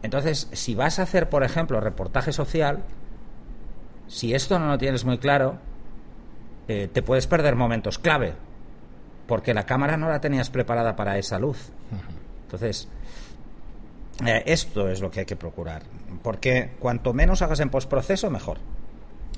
Entonces, 0.03 0.49
si 0.53 0.73
vas 0.73 0.97
a 0.97 1.03
hacer, 1.03 1.29
por 1.29 1.43
ejemplo, 1.43 1.79
reportaje 1.79 2.33
social, 2.33 2.79
si 4.07 4.33
esto 4.33 4.57
no 4.57 4.67
lo 4.67 4.77
tienes 4.79 5.05
muy 5.05 5.19
claro, 5.19 5.59
eh, 6.67 6.89
te 6.91 7.03
puedes 7.03 7.27
perder 7.27 7.55
momentos 7.55 7.99
clave, 7.99 8.33
porque 9.31 9.53
la 9.53 9.65
cámara 9.65 9.95
no 9.95 10.09
la 10.09 10.19
tenías 10.19 10.49
preparada 10.49 10.97
para 10.97 11.17
esa 11.17 11.39
luz. 11.39 11.69
Entonces, 12.43 12.89
eh, 14.25 14.43
esto 14.45 14.89
es 14.89 14.99
lo 14.99 15.09
que 15.09 15.21
hay 15.21 15.25
que 15.25 15.37
procurar, 15.37 15.83
porque 16.21 16.71
cuanto 16.79 17.13
menos 17.13 17.41
hagas 17.41 17.61
en 17.61 17.69
postproceso, 17.69 18.29
mejor. 18.29 18.57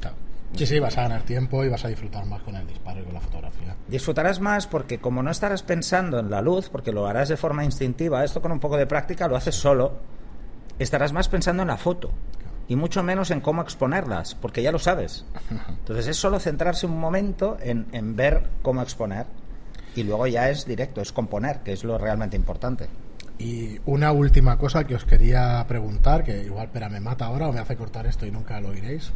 Claro. 0.01 0.15
Sí, 0.55 0.65
sí, 0.65 0.79
vas 0.79 0.97
a 0.97 1.03
ganar 1.03 1.21
tiempo 1.21 1.63
y 1.63 1.69
vas 1.69 1.85
a 1.85 1.89
disfrutar 1.89 2.25
más 2.25 2.41
con 2.41 2.55
el 2.55 2.65
disparo 2.65 3.01
y 3.01 3.03
con 3.03 3.13
la 3.13 3.21
fotografía. 3.21 3.75
Disfrutarás 3.87 4.39
más 4.39 4.65
porque 4.65 4.97
como 4.97 5.21
no 5.21 5.29
estarás 5.29 5.61
pensando 5.61 6.17
en 6.17 6.31
la 6.31 6.41
luz, 6.41 6.69
porque 6.69 6.91
lo 6.91 7.05
harás 7.05 7.29
de 7.29 7.37
forma 7.37 7.63
instintiva, 7.63 8.23
esto 8.23 8.41
con 8.41 8.51
un 8.51 8.59
poco 8.59 8.77
de 8.77 8.87
práctica 8.87 9.27
lo 9.27 9.35
haces 9.35 9.53
solo, 9.53 9.99
estarás 10.79 11.13
más 11.13 11.29
pensando 11.29 11.61
en 11.61 11.67
la 11.67 11.77
foto 11.77 12.09
y 12.67 12.75
mucho 12.75 13.03
menos 13.03 13.29
en 13.29 13.41
cómo 13.41 13.61
exponerlas, 13.61 14.33
porque 14.33 14.63
ya 14.63 14.71
lo 14.71 14.79
sabes. 14.79 15.23
Entonces 15.69 16.07
es 16.07 16.17
solo 16.17 16.39
centrarse 16.39 16.87
un 16.87 16.99
momento 16.99 17.59
en, 17.61 17.85
en 17.91 18.15
ver 18.15 18.49
cómo 18.63 18.81
exponer 18.81 19.27
y 19.95 20.03
luego 20.03 20.27
ya 20.27 20.49
es 20.49 20.65
directo, 20.65 21.01
es 21.01 21.11
componer, 21.11 21.59
que 21.59 21.73
es 21.73 21.83
lo 21.83 21.97
realmente 21.97 22.35
importante. 22.37 22.87
Y 23.39 23.79
una 23.85 24.11
última 24.11 24.57
cosa 24.57 24.85
que 24.85 24.95
os 24.95 25.05
quería 25.05 25.65
preguntar, 25.67 26.23
que 26.23 26.43
igual 26.43 26.69
Pera 26.69 26.89
me 26.89 26.99
mata 26.99 27.25
ahora 27.25 27.47
o 27.47 27.53
me 27.53 27.59
hace 27.59 27.75
cortar 27.75 28.05
esto 28.05 28.25
y 28.25 28.31
nunca 28.31 28.59
lo 28.61 28.69
oiréis. 28.69 29.11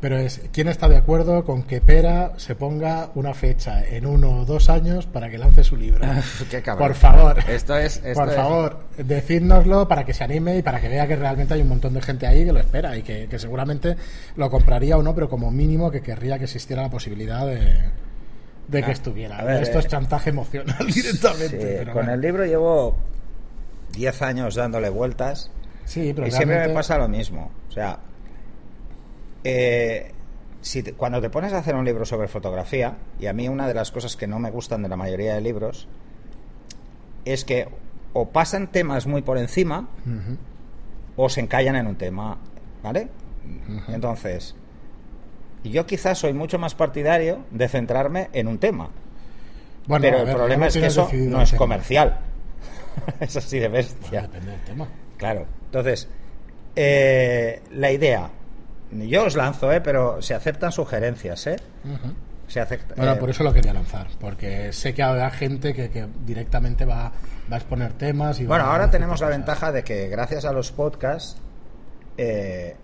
Pero 0.00 0.18
es, 0.18 0.40
¿quién 0.52 0.66
está 0.66 0.88
de 0.88 0.96
acuerdo 0.96 1.44
con 1.44 1.62
que 1.62 1.80
Pera 1.80 2.32
se 2.36 2.56
ponga 2.56 3.10
una 3.14 3.34
fecha 3.34 3.84
en 3.86 4.04
uno 4.06 4.40
o 4.40 4.44
dos 4.44 4.68
años 4.68 5.06
para 5.06 5.30
que 5.30 5.38
lance 5.38 5.62
su 5.62 5.76
libro? 5.76 6.04
Qué 6.50 6.60
cabrón. 6.60 6.88
Por 6.88 6.96
favor. 6.96 7.38
Esto 7.48 7.76
es- 7.76 7.98
esto 8.04 8.14
Por 8.20 8.28
es- 8.30 8.34
favor, 8.34 8.78
decídnoslo 8.96 9.86
para 9.86 10.04
que 10.04 10.12
se 10.12 10.24
anime 10.24 10.56
y 10.58 10.62
para 10.62 10.80
que 10.80 10.88
vea 10.88 11.06
que 11.06 11.14
realmente 11.14 11.54
hay 11.54 11.62
un 11.62 11.68
montón 11.68 11.94
de 11.94 12.02
gente 12.02 12.26
ahí 12.26 12.44
que 12.44 12.52
lo 12.52 12.58
espera 12.58 12.96
y 12.96 13.02
que, 13.02 13.28
que 13.28 13.38
seguramente 13.38 13.96
lo 14.36 14.50
compraría 14.50 14.96
o 14.96 15.02
no, 15.04 15.14
pero 15.14 15.28
como 15.28 15.52
mínimo 15.52 15.90
que 15.92 16.00
querría 16.00 16.36
que 16.38 16.44
existiera 16.44 16.82
la 16.82 16.90
posibilidad 16.90 17.46
de, 17.46 17.60
de 18.72 18.80
que 18.82 18.88
Ah, 18.90 18.92
estuviera. 18.92 19.44
ver, 19.44 19.62
Esto 19.62 19.78
es 19.78 19.84
eh, 19.84 19.88
chantaje 19.88 20.30
emocional 20.30 20.86
directamente. 20.92 21.48
Sí, 21.48 21.56
pero 21.78 21.84
con 21.92 21.94
bueno. 22.06 22.12
el 22.14 22.20
libro 22.20 22.44
llevo 22.44 22.96
10 23.92 24.22
años 24.22 24.54
dándole 24.54 24.88
vueltas 24.88 25.50
Sí, 25.84 26.12
pero 26.14 26.26
y 26.26 26.30
siempre 26.30 26.66
me 26.68 26.74
pasa 26.74 26.96
lo 26.98 27.06
mismo. 27.08 27.50
O 27.68 27.72
sea, 27.72 27.98
eh, 29.44 30.12
si 30.60 30.82
te- 30.82 30.92
cuando 30.94 31.20
te 31.20 31.28
pones 31.30 31.52
a 31.52 31.58
hacer 31.58 31.74
un 31.74 31.84
libro 31.84 32.04
sobre 32.04 32.28
fotografía, 32.28 32.96
y 33.18 33.26
a 33.26 33.32
mí 33.32 33.48
una 33.48 33.66
de 33.68 33.74
las 33.74 33.90
cosas 33.90 34.16
que 34.16 34.26
no 34.26 34.38
me 34.38 34.50
gustan 34.50 34.82
de 34.82 34.88
la 34.88 34.96
mayoría 34.96 35.34
de 35.34 35.40
libros, 35.40 35.88
es 37.24 37.44
que 37.44 37.68
o 38.12 38.28
pasan 38.28 38.68
temas 38.70 39.06
muy 39.06 39.22
por 39.22 39.38
encima 39.38 39.88
o 41.16 41.28
se 41.28 41.40
encallan 41.40 41.76
en 41.76 41.86
un 41.86 41.96
tema, 41.96 42.38
¿vale? 42.82 43.08
Entonces, 43.88 44.54
yo 45.70 45.86
quizás 45.86 46.18
soy 46.18 46.32
mucho 46.32 46.58
más 46.58 46.74
partidario 46.74 47.44
de 47.50 47.68
centrarme 47.68 48.28
en 48.32 48.48
un 48.48 48.58
tema, 48.58 48.90
Bueno, 49.86 50.02
pero 50.02 50.18
el 50.20 50.26
ver, 50.26 50.34
problema 50.34 50.56
¿cómo 50.56 50.68
es 50.68 50.74
que 50.76 50.86
eso 50.86 51.08
no 51.12 51.42
es 51.42 51.50
tema? 51.50 51.58
comercial. 51.58 52.18
es 53.20 53.36
así 53.36 53.58
de 53.58 53.68
Bueno, 53.68 53.86
bestia. 53.88 54.22
depende 54.22 54.50
del 54.52 54.60
tema. 54.62 54.88
Claro. 55.16 55.46
Entonces, 55.66 56.08
eh, 56.76 57.62
la 57.72 57.90
idea, 57.90 58.30
yo 58.90 59.24
os 59.24 59.36
lanzo, 59.36 59.72
¿eh? 59.72 59.80
pero 59.80 60.20
se 60.20 60.34
aceptan 60.34 60.72
sugerencias, 60.72 61.46
¿eh? 61.46 61.56
Se 62.48 62.60
acepta, 62.60 62.94
Bueno, 62.96 63.12
eh, 63.12 63.16
por 63.16 63.30
eso 63.30 63.44
lo 63.44 63.52
quería 63.52 63.72
lanzar, 63.72 64.08
porque 64.20 64.72
sé 64.72 64.92
que 64.92 65.02
habrá 65.02 65.30
gente 65.30 65.72
que, 65.72 65.88
que 65.90 66.06
directamente 66.26 66.84
va, 66.84 67.10
va 67.50 67.56
a 67.56 67.56
exponer 67.56 67.92
temas 67.94 68.40
y 68.40 68.46
Bueno, 68.46 68.64
ahora 68.64 68.90
tenemos 68.90 69.20
la 69.20 69.28
cosas. 69.28 69.38
ventaja 69.38 69.72
de 69.72 69.84
que 69.84 70.08
gracias 70.08 70.44
a 70.44 70.52
los 70.52 70.70
podcasts 70.72 71.40
eh. 72.18 72.76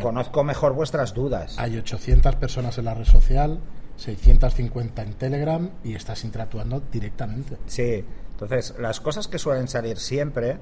Conozco 0.00 0.44
mejor 0.44 0.72
vuestras 0.74 1.14
dudas. 1.14 1.58
Hay 1.58 1.76
800 1.76 2.36
personas 2.36 2.76
en 2.78 2.84
la 2.86 2.94
red 2.94 3.04
social, 3.04 3.60
650 3.96 5.02
en 5.02 5.12
Telegram 5.14 5.70
y 5.84 5.94
estás 5.94 6.24
interactuando 6.24 6.82
directamente. 6.92 7.56
Sí, 7.66 8.04
entonces 8.32 8.74
las 8.78 9.00
cosas 9.00 9.28
que 9.28 9.38
suelen 9.38 9.68
salir 9.68 9.98
siempre 9.98 10.58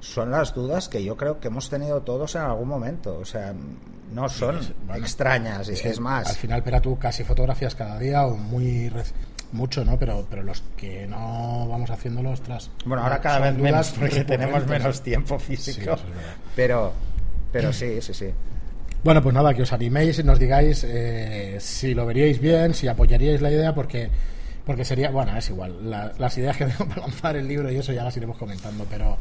son 0.00 0.30
las 0.30 0.54
dudas 0.54 0.88
que 0.88 1.04
yo 1.04 1.16
creo 1.16 1.40
que 1.40 1.48
hemos 1.48 1.68
tenido 1.68 2.00
todos 2.02 2.34
en 2.34 2.42
algún 2.42 2.68
momento. 2.68 3.18
O 3.18 3.24
sea, 3.24 3.52
no 4.12 4.28
son 4.28 4.58
es- 4.58 4.72
bueno, 4.86 5.04
extrañas, 5.04 5.68
Es 5.68 5.84
es 5.84 6.00
más. 6.00 6.28
Al 6.28 6.36
final, 6.36 6.62
pero 6.62 6.80
tú 6.80 6.98
casi 6.98 7.22
fotografías 7.24 7.74
cada 7.74 7.98
día 7.98 8.26
o 8.26 8.36
muy 8.36 8.90
mucho, 9.52 9.84
¿no? 9.84 9.98
Pero, 9.98 10.26
pero 10.30 10.42
los 10.44 10.62
que 10.76 11.06
no 11.08 11.66
vamos 11.68 11.90
haciéndolo, 11.90 12.30
ostras. 12.30 12.70
Bueno, 12.86 13.02
ahora 13.02 13.20
cada 13.20 13.40
vez 13.40 13.58
menos 13.58 13.90
porque 13.90 14.24
tenemos 14.24 14.64
menos 14.66 15.02
tiempo 15.02 15.38
Sí, 15.40 15.56
físico. 15.56 15.94
eso 15.94 16.04
es 16.04 16.08
verdad. 16.08 16.34
pero, 16.56 16.92
pero 17.52 17.72
sí, 17.72 18.00
sí, 18.00 18.14
sí. 18.14 18.30
Bueno, 19.02 19.22
pues 19.22 19.34
nada, 19.34 19.54
que 19.54 19.62
os 19.62 19.72
animéis 19.72 20.18
y 20.18 20.22
nos 20.24 20.38
digáis 20.38 20.84
eh, 20.86 21.56
si 21.58 21.94
lo 21.94 22.04
veríais 22.06 22.38
bien, 22.40 22.74
si 22.74 22.86
apoyaríais 22.86 23.40
la 23.40 23.50
idea, 23.50 23.74
porque 23.74 24.10
porque 24.66 24.84
sería, 24.84 25.10
bueno, 25.10 25.36
es 25.36 25.48
igual, 25.48 25.90
la- 25.90 26.12
las 26.18 26.36
ideas 26.38 26.56
que 26.56 26.66
tengo 26.66 26.86
para 26.86 27.02
lanzar 27.02 27.34
el 27.36 27.48
libro 27.48 27.70
y 27.72 27.76
eso 27.76 27.92
ya 27.92 28.04
las 28.04 28.16
iremos 28.16 28.36
comentando, 28.36 28.84
pero 28.90 29.16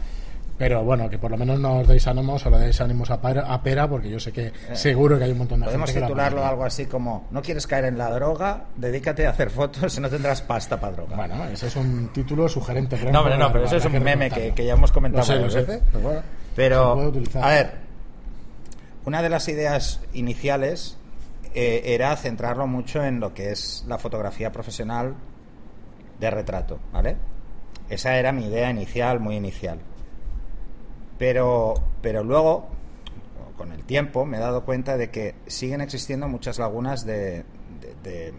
pero 0.57 0.83
bueno, 0.83 1.09
que 1.09 1.17
por 1.17 1.31
lo 1.31 1.37
menos 1.37 1.57
no 1.57 1.77
os 1.77 1.87
deis 1.87 2.05
ánimos 2.07 2.45
o 2.45 2.49
le 2.49 2.57
deis 2.57 2.81
ánimos 2.81 3.09
a, 3.09 3.21
Pera- 3.21 3.45
a 3.47 3.63
Pera, 3.63 3.87
porque 3.87 4.09
yo 4.09 4.19
sé 4.19 4.33
que 4.33 4.51
seguro 4.73 5.17
que 5.17 5.23
hay 5.23 5.31
un 5.31 5.37
montón 5.37 5.61
de 5.61 5.67
Podemos 5.67 5.89
gente 5.89 6.05
titularlo 6.05 6.45
algo 6.45 6.65
así 6.65 6.85
como 6.85 7.27
No 7.31 7.41
quieres 7.41 7.65
caer 7.65 7.85
en 7.85 7.97
la 7.97 8.09
droga, 8.11 8.65
dedícate 8.75 9.25
a 9.25 9.29
hacer 9.29 9.49
fotos 9.49 9.97
y 9.97 10.01
no 10.01 10.09
tendrás 10.09 10.41
pasta 10.41 10.77
para 10.77 10.91
droga. 10.97 11.15
Bueno, 11.15 11.45
ese 11.45 11.67
es 11.67 11.75
un 11.77 12.09
título 12.11 12.49
sugerente. 12.49 12.97
creo, 12.97 13.13
no, 13.13 13.19
hombre, 13.21 13.37
no, 13.37 13.49
pero 13.53 13.63
eso 13.63 13.77
es 13.77 13.85
un 13.85 13.93
que 13.93 13.99
meme 14.01 14.29
que, 14.29 14.53
que 14.53 14.65
ya 14.65 14.73
hemos 14.73 14.91
comentado 14.91 15.21
Lo 15.21 15.25
sé, 15.25 15.35
lo 15.35 15.63
varias 15.63 15.65
sé, 15.65 15.81
pero 15.93 16.03
bueno, 16.03 16.21
Pero, 16.57 17.11
a 17.41 17.47
ver, 17.49 17.71
una 19.05 19.21
de 19.21 19.29
las 19.29 19.47
ideas 19.47 20.01
iniciales 20.13 20.97
eh, 21.55 21.81
era 21.85 22.15
centrarlo 22.15 22.67
mucho 22.67 23.03
en 23.03 23.19
lo 23.19 23.33
que 23.33 23.51
es 23.51 23.83
la 23.87 23.97
fotografía 23.97 24.51
profesional 24.51 25.15
de 26.19 26.29
retrato, 26.29 26.79
¿vale? 26.91 27.15
Esa 27.89 28.17
era 28.17 28.31
mi 28.31 28.45
idea 28.45 28.69
inicial, 28.69 29.19
muy 29.19 29.35
inicial. 29.35 29.79
Pero, 31.17 31.73
pero 32.01 32.23
luego, 32.23 32.69
con 33.57 33.71
el 33.71 33.83
tiempo, 33.83 34.25
me 34.25 34.37
he 34.37 34.39
dado 34.39 34.63
cuenta 34.63 34.95
de 34.97 35.09
que 35.09 35.35
siguen 35.47 35.81
existiendo 35.81 36.27
muchas 36.27 36.59
lagunas 36.59 37.05
de, 37.05 37.43
de- 37.81 37.95
de- 38.03 38.33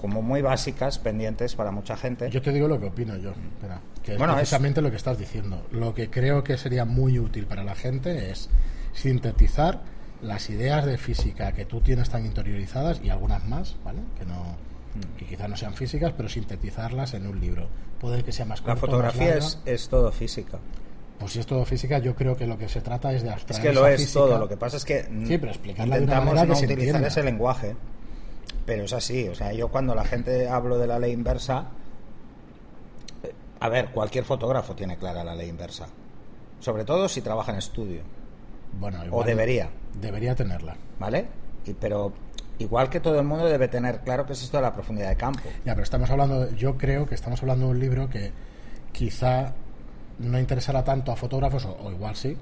como 0.00 0.20
muy 0.20 0.42
básicas, 0.42 0.98
pendientes 0.98 1.54
para 1.54 1.70
mucha 1.70 1.96
gente. 1.96 2.28
Yo 2.28 2.42
te 2.42 2.50
digo 2.52 2.66
lo 2.66 2.80
que 2.80 2.86
opino 2.86 3.16
yo, 3.18 3.30
espera, 3.30 3.80
que 4.02 4.16
Bueno, 4.16 4.32
es- 4.32 4.38
precisamente 4.40 4.80
lo 4.82 4.90
que 4.90 4.96
estás 4.96 5.16
diciendo. 5.18 5.64
Lo 5.70 5.94
que 5.94 6.10
creo 6.10 6.42
que 6.42 6.56
sería 6.58 6.84
muy 6.84 7.18
útil 7.20 7.46
para 7.46 7.62
la 7.62 7.76
gente 7.76 8.30
es 8.32 8.48
sintetizar 8.92 9.82
las 10.20 10.48
ideas 10.50 10.84
de 10.84 10.98
física 10.98 11.52
que 11.52 11.64
tú 11.64 11.80
tienes 11.80 12.08
tan 12.10 12.24
interiorizadas 12.24 13.00
y 13.02 13.10
algunas 13.10 13.44
más, 13.46 13.76
¿vale? 13.84 14.00
Que 14.18 14.24
no 14.24 14.56
Mm. 14.94 15.16
que 15.18 15.24
quizás 15.24 15.48
no 15.48 15.56
sean 15.56 15.72
físicas, 15.72 16.12
pero 16.14 16.28
sintetizarlas 16.28 17.14
en 17.14 17.26
un 17.26 17.40
libro. 17.40 17.66
Puede 17.98 18.22
que 18.22 18.30
sea 18.30 18.44
más 18.44 18.60
la 18.60 18.74
corto, 18.74 18.80
más 18.82 18.90
fotografía 18.90 19.36
es, 19.38 19.58
es 19.64 19.88
todo 19.88 20.12
física. 20.12 20.58
Pues 21.18 21.32
si 21.32 21.38
es 21.38 21.46
todo 21.46 21.64
física, 21.64 21.98
yo 21.98 22.14
creo 22.14 22.36
que 22.36 22.46
lo 22.46 22.58
que 22.58 22.68
se 22.68 22.82
trata 22.82 23.10
es 23.14 23.22
de 23.22 23.30
abstraer 23.30 23.58
Es 23.62 23.66
que 23.68 23.72
lo 23.74 23.86
es 23.86 24.00
física. 24.02 24.20
todo. 24.20 24.38
Lo 24.38 24.46
que 24.48 24.58
pasa 24.58 24.76
es 24.76 24.84
que 24.84 25.04
Sí, 25.26 25.38
pero 25.38 25.48
explicarla 25.50 25.96
de 25.96 26.02
intentamos 26.02 26.34
que 26.42 26.46
no 26.46 26.54
se 26.54 26.64
utilizar 26.66 27.02
ese 27.04 27.22
lenguaje. 27.22 27.74
Pero 28.66 28.84
es 28.84 28.92
así. 28.92 29.26
O 29.28 29.34
sea, 29.34 29.54
yo 29.54 29.68
cuando 29.68 29.94
la 29.94 30.04
gente 30.04 30.46
hablo 30.46 30.76
de 30.76 30.86
la 30.86 30.98
ley 30.98 31.12
inversa, 31.12 31.68
eh, 33.22 33.32
a 33.60 33.68
ver, 33.70 33.92
cualquier 33.92 34.24
fotógrafo 34.24 34.74
tiene 34.74 34.98
clara 34.98 35.24
la 35.24 35.34
ley 35.34 35.48
inversa. 35.48 35.86
Sobre 36.60 36.84
todo 36.84 37.08
si 37.08 37.22
trabaja 37.22 37.52
en 37.52 37.58
estudio, 37.58 38.02
Bueno, 38.78 39.04
igual 39.04 39.26
debería. 39.26 39.70
Debería 40.00 40.34
tenerla. 40.34 40.76
¿vale? 40.98 41.26
Y, 41.66 41.74
pero 41.74 42.12
igual 42.58 42.88
que 42.88 43.00
todo 43.00 43.18
el 43.18 43.26
mundo 43.26 43.46
debe 43.46 43.68
tener 43.68 44.00
claro 44.00 44.24
que 44.24 44.34
es 44.34 44.42
esto 44.42 44.58
de 44.58 44.62
la 44.62 44.72
profundidad 44.72 45.08
de 45.08 45.16
campo. 45.16 45.40
Ya, 45.64 45.74
pero 45.74 45.82
estamos 45.82 46.10
hablando, 46.10 46.50
yo 46.54 46.76
creo 46.78 47.06
que 47.06 47.14
estamos 47.14 47.42
hablando 47.42 47.66
de 47.66 47.72
un 47.72 47.80
libro 47.80 48.08
que 48.08 48.32
quizá 48.92 49.52
no 50.18 50.38
interesará 50.38 50.84
tanto 50.84 51.10
a 51.10 51.16
fotógrafos, 51.16 51.64
o, 51.64 51.76
o 51.82 51.90
igual 51.90 52.14
sí, 52.14 52.36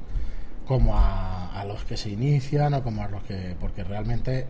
como 0.67 0.97
a, 0.97 1.59
a 1.59 1.65
los 1.65 1.85
que 1.85 1.97
se 1.97 2.11
inician 2.11 2.75
o 2.75 2.83
como 2.83 3.03
a 3.03 3.09
los 3.09 3.23
que... 3.23 3.57
Porque 3.59 3.83
realmente 3.83 4.47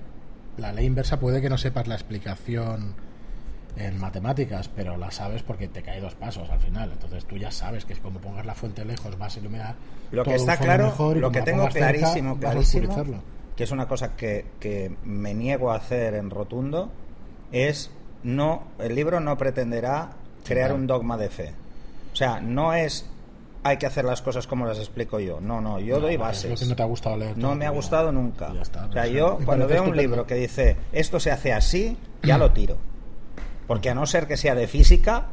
la 0.57 0.73
ley 0.73 0.87
inversa 0.87 1.21
puede 1.21 1.41
que 1.41 1.49
no 1.49 1.59
sepas 1.59 1.87
la 1.87 1.95
explicación 1.95 2.95
en 3.77 3.99
matemáticas, 3.99 4.69
pero 4.69 4.97
la 4.97 5.11
sabes 5.11 5.43
porque 5.43 5.69
te 5.69 5.83
cae 5.83 6.01
dos 6.01 6.15
pasos 6.15 6.49
al 6.51 6.59
final. 6.61 6.91
Entonces 6.93 7.25
tú 7.25 7.37
ya 7.37 7.51
sabes 7.51 7.85
que 7.85 7.93
es 7.93 8.01
como 8.01 8.19
pongas 8.21 8.45
la 8.47 8.55
fuente 8.55 8.85
lejos, 8.85 9.19
vas 9.19 9.37
a 9.37 9.41
iluminar. 9.41 9.75
Lo 10.11 10.25
que 10.25 10.31
todo 10.31 10.37
está 10.41 10.57
claro, 10.57 10.87
mejor 10.87 11.17
lo 11.17 11.31
que 11.31 11.43
tengo 11.43 11.59
pongas 11.59 11.73
cerca, 11.75 11.89
clarísimo, 11.99 12.39
clarísimo, 12.39 13.23
que 13.57 13.65
es 13.65 13.71
una 13.71 13.87
cosa 13.87 14.17
que, 14.17 14.47
que 14.59 14.95
me 15.05 15.35
niego 15.35 15.71
a 15.71 15.77
hacer 15.77 16.15
en 16.15 16.31
rotundo, 16.31 16.91
es 17.53 17.91
no, 18.23 18.65
el 18.79 18.95
libro 18.95 19.21
no 19.21 19.37
pretenderá 19.39 20.11
crear 20.45 20.69
Claro. 20.69 20.75
un 20.77 20.87
dogma 20.87 21.17
de 21.17 21.29
fe. 21.29 21.53
O 22.13 22.17
sea, 22.17 22.41
no 22.41 22.75
es 22.75 23.07
hay 23.63 23.77
que 23.77 23.85
hacer 23.87 24.07
las 24.07 24.23
cosas 24.23 24.47
como 24.47 24.65
las 24.67 24.79
explico 24.79 25.21
yo. 25.21 25.39
No, 25.41 25.61
no, 25.61 25.79
yo 25.79 25.97
No, 25.97 26.01
doy 26.03 26.15
es 26.15 26.19
lo 26.19 26.25
bases. 26.25 26.61
que 26.61 26.67
no 26.67 26.75
te 26.77 26.83
ha 26.83 26.87
gustado 26.87 27.17
leer. 27.19 27.37
No 27.37 27.55
me 27.55 27.67
ha 27.67 27.71
gustado 27.71 28.11
nunca. 28.11 28.51
O 28.53 28.65
sea, 28.65 28.89
pues, 28.91 29.11
yo 29.11 29.37
me 29.39 29.45
cuando 29.45 29.67
veo 29.69 29.83
un 29.83 29.95
libro 29.97 30.27
que 30.27 30.35
dice 30.35 30.77
esto 30.93 31.21
se 31.21 31.31
hace 31.31 31.53
así, 31.53 31.97
ya 32.23 32.39
lo 32.39 32.51
tiro. 32.53 32.79
Porque 33.71 33.89
a 33.89 33.95
no 33.95 34.05
ser 34.05 34.27
que 34.27 34.37
sea 34.37 34.57
de 34.57 34.67
física, 34.67 35.27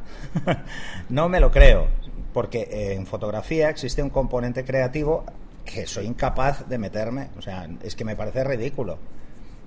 no 1.10 1.28
me 1.28 1.40
lo 1.40 1.50
creo. 1.50 1.88
Porque 2.36 2.68
eh, 2.70 2.94
en 2.94 3.08
fotografía 3.08 3.68
existe 3.68 4.04
un 4.04 4.12
componente 4.12 4.64
creativo 4.64 5.26
que 5.66 5.88
soy 5.88 6.06
incapaz 6.06 6.70
de 6.70 6.78
meterme. 6.78 7.30
O 7.40 7.42
sea, 7.42 7.68
es 7.82 7.96
que 7.96 8.06
me 8.06 8.16
parece 8.16 8.44
ridículo. 8.44 9.00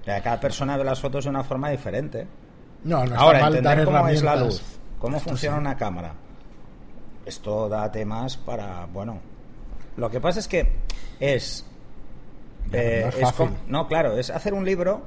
O 0.01 0.05
sea, 0.05 0.23
cada 0.23 0.39
persona 0.39 0.77
ve 0.77 0.85
las 0.85 1.01
fotos 1.01 1.25
de 1.25 1.31
una 1.31 1.43
forma 1.43 1.69
diferente. 1.69 2.29
No, 2.85 3.05
no 3.05 3.17
Ahora, 3.17 3.41
mal 3.41 3.57
entender 3.57 3.85
cómo 3.85 4.07
es 4.07 4.23
la 4.23 4.37
luz, 4.37 4.63
cómo 5.01 5.17
Esto 5.17 5.31
funciona 5.31 5.57
sí. 5.57 5.61
una 5.63 5.77
cámara. 5.77 6.15
Esto 7.27 7.69
da 7.69 7.91
temas 7.91 8.37
para, 8.37 8.87
bueno, 8.87 9.19
lo 9.97 10.09
que 10.09 10.21
pasa 10.21 10.39
es 10.39 10.47
que 10.47 10.71
es, 11.19 11.67
eh, 12.71 13.01
no 13.03 13.09
es 13.09 13.15
es 13.17 13.21
fácil. 13.21 13.47
com- 13.49 13.57
no, 13.67 13.89
claro, 13.89 14.17
es 14.17 14.31
hacer 14.31 14.55
un 14.55 14.65
libro, 14.65 15.03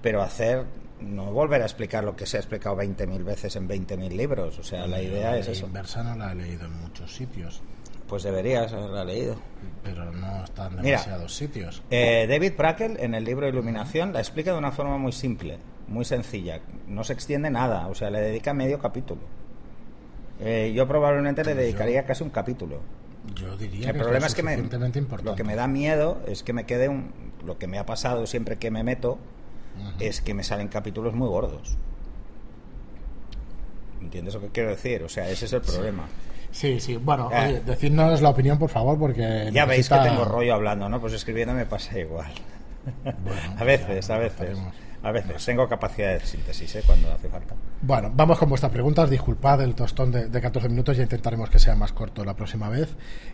pero 0.00 0.22
hacer 0.22 0.64
no 1.04 1.32
volver 1.32 1.62
a 1.62 1.64
explicar 1.64 2.02
lo 2.04 2.16
que 2.16 2.26
se 2.26 2.36
ha 2.36 2.40
explicado 2.40 2.76
20.000 2.76 3.24
veces 3.24 3.56
en 3.56 3.68
20.000 3.68 4.08
libros. 4.16 4.58
O 4.58 4.62
sea, 4.62 4.86
la 4.86 5.00
idea 5.02 5.36
es 5.38 5.48
eso. 5.48 5.66
inversa 5.66 6.02
no 6.02 6.16
la 6.16 6.32
he 6.32 6.34
leído 6.34 6.66
en 6.66 6.72
muchos 6.80 7.14
sitios, 7.14 7.62
Pues 8.08 8.22
deberías 8.22 8.72
haberla 8.72 9.04
leído. 9.04 9.36
pero 9.82 10.10
no 10.12 10.44
están 10.44 10.72
en 10.74 10.82
Mira. 10.82 10.98
demasiados 10.98 11.34
sitios. 11.34 11.82
Eh, 11.90 12.26
David 12.28 12.52
Brackell, 12.56 12.96
en 13.00 13.14
el 13.14 13.24
libro 13.24 13.48
Iluminación, 13.48 14.12
la 14.12 14.20
explica 14.20 14.52
de 14.52 14.58
una 14.58 14.72
forma 14.72 14.98
muy 14.98 15.12
simple, 15.12 15.58
muy 15.88 16.04
sencilla. 16.04 16.60
No 16.86 17.02
se 17.04 17.12
extiende 17.14 17.50
nada, 17.50 17.86
o 17.88 17.94
sea, 17.94 18.10
le 18.10 18.20
dedica 18.20 18.52
medio 18.54 18.78
capítulo. 18.78 19.22
Eh, 20.40 20.72
yo 20.74 20.86
probablemente 20.88 21.44
le 21.44 21.52
yo- 21.54 21.60
dedicaría 21.60 22.04
casi 22.04 22.24
un 22.24 22.30
capítulo. 22.30 22.80
Yo 23.34 23.56
diría 23.56 23.86
El 23.88 23.94
que 23.94 24.00
problema 24.00 24.26
es, 24.26 24.32
es 24.32 24.36
que 24.36 24.42
me, 24.42 24.52
importante. 24.54 25.24
lo 25.24 25.34
que 25.34 25.44
me 25.44 25.54
da 25.56 25.66
miedo 25.66 26.20
es 26.26 26.42
que 26.42 26.52
me 26.52 26.64
quede 26.66 26.88
un, 26.90 27.10
lo 27.46 27.56
que 27.56 27.66
me 27.66 27.78
ha 27.78 27.86
pasado 27.86 28.26
siempre 28.26 28.56
que 28.58 28.70
me 28.70 28.82
meto 28.84 29.18
es 30.00 30.20
que 30.20 30.34
me 30.34 30.42
salen 30.44 30.68
capítulos 30.68 31.14
muy 31.14 31.28
gordos. 31.28 31.76
¿Entiendes 34.00 34.34
lo 34.34 34.40
que 34.40 34.48
quiero 34.48 34.70
decir? 34.70 35.02
O 35.02 35.08
sea, 35.08 35.28
ese 35.30 35.46
es 35.46 35.52
el 35.52 35.62
problema. 35.62 36.04
Sí, 36.50 36.78
sí. 36.78 36.96
Bueno, 36.96 37.30
Eh. 37.32 37.46
oye, 37.48 37.60
decidnos 37.60 38.20
la 38.22 38.28
opinión, 38.28 38.58
por 38.58 38.70
favor, 38.70 38.98
porque 38.98 39.50
Ya 39.52 39.64
veis 39.64 39.88
que 39.88 39.96
tengo 39.96 40.24
rollo 40.24 40.54
hablando, 40.54 40.88
¿no? 40.88 41.00
Pues 41.00 41.12
escribiendo 41.14 41.54
me 41.54 41.66
pasa 41.66 41.98
igual. 41.98 42.30
Bueno, 43.02 43.54
a 43.58 43.64
veces, 43.64 44.06
ya 44.06 44.14
a 44.14 44.18
veces. 44.18 44.56
A 45.04 45.12
veces 45.12 45.44
tengo 45.44 45.68
capacidad 45.68 46.12
de 46.14 46.20
síntesis 46.20 46.74
¿eh? 46.76 46.82
cuando 46.86 47.12
hace 47.12 47.28
falta. 47.28 47.54
Bueno, 47.82 48.10
vamos 48.14 48.38
con 48.38 48.48
vuestras 48.48 48.72
preguntas. 48.72 49.10
Disculpad 49.10 49.60
el 49.60 49.74
tostón 49.74 50.10
de, 50.10 50.28
de 50.28 50.40
14 50.40 50.70
minutos, 50.70 50.96
ya 50.96 51.02
intentaremos 51.02 51.50
que 51.50 51.58
sea 51.58 51.74
más 51.76 51.92
corto 51.92 52.24
la 52.24 52.34
próxima 52.34 52.70
vez. 52.70 52.88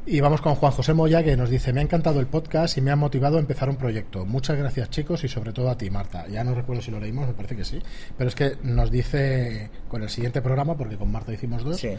Y 0.04 0.20
vamos 0.20 0.40
con 0.40 0.56
Juan 0.56 0.72
José 0.72 0.92
Moya, 0.94 1.22
que 1.22 1.36
nos 1.36 1.48
dice: 1.48 1.72
Me 1.72 1.80
ha 1.80 1.84
encantado 1.84 2.18
el 2.18 2.26
podcast 2.26 2.76
y 2.76 2.80
me 2.80 2.90
ha 2.90 2.96
motivado 2.96 3.36
a 3.36 3.40
empezar 3.40 3.68
un 3.70 3.76
proyecto. 3.76 4.26
Muchas 4.26 4.56
gracias, 4.58 4.90
chicos, 4.90 5.22
y 5.22 5.28
sobre 5.28 5.52
todo 5.52 5.70
a 5.70 5.78
ti, 5.78 5.88
Marta. 5.90 6.26
Ya 6.26 6.42
no 6.42 6.54
recuerdo 6.54 6.82
si 6.82 6.90
lo 6.90 6.98
leímos, 6.98 7.28
me 7.28 7.34
parece 7.34 7.54
que 7.56 7.64
sí. 7.64 7.80
Pero 8.18 8.28
es 8.28 8.34
que 8.34 8.56
nos 8.64 8.90
dice 8.90 9.70
con 9.88 10.02
el 10.02 10.10
siguiente 10.10 10.42
programa, 10.42 10.76
porque 10.76 10.96
con 10.96 11.12
Marta 11.12 11.32
hicimos 11.32 11.62
dos, 11.62 11.76
Sí. 11.78 11.90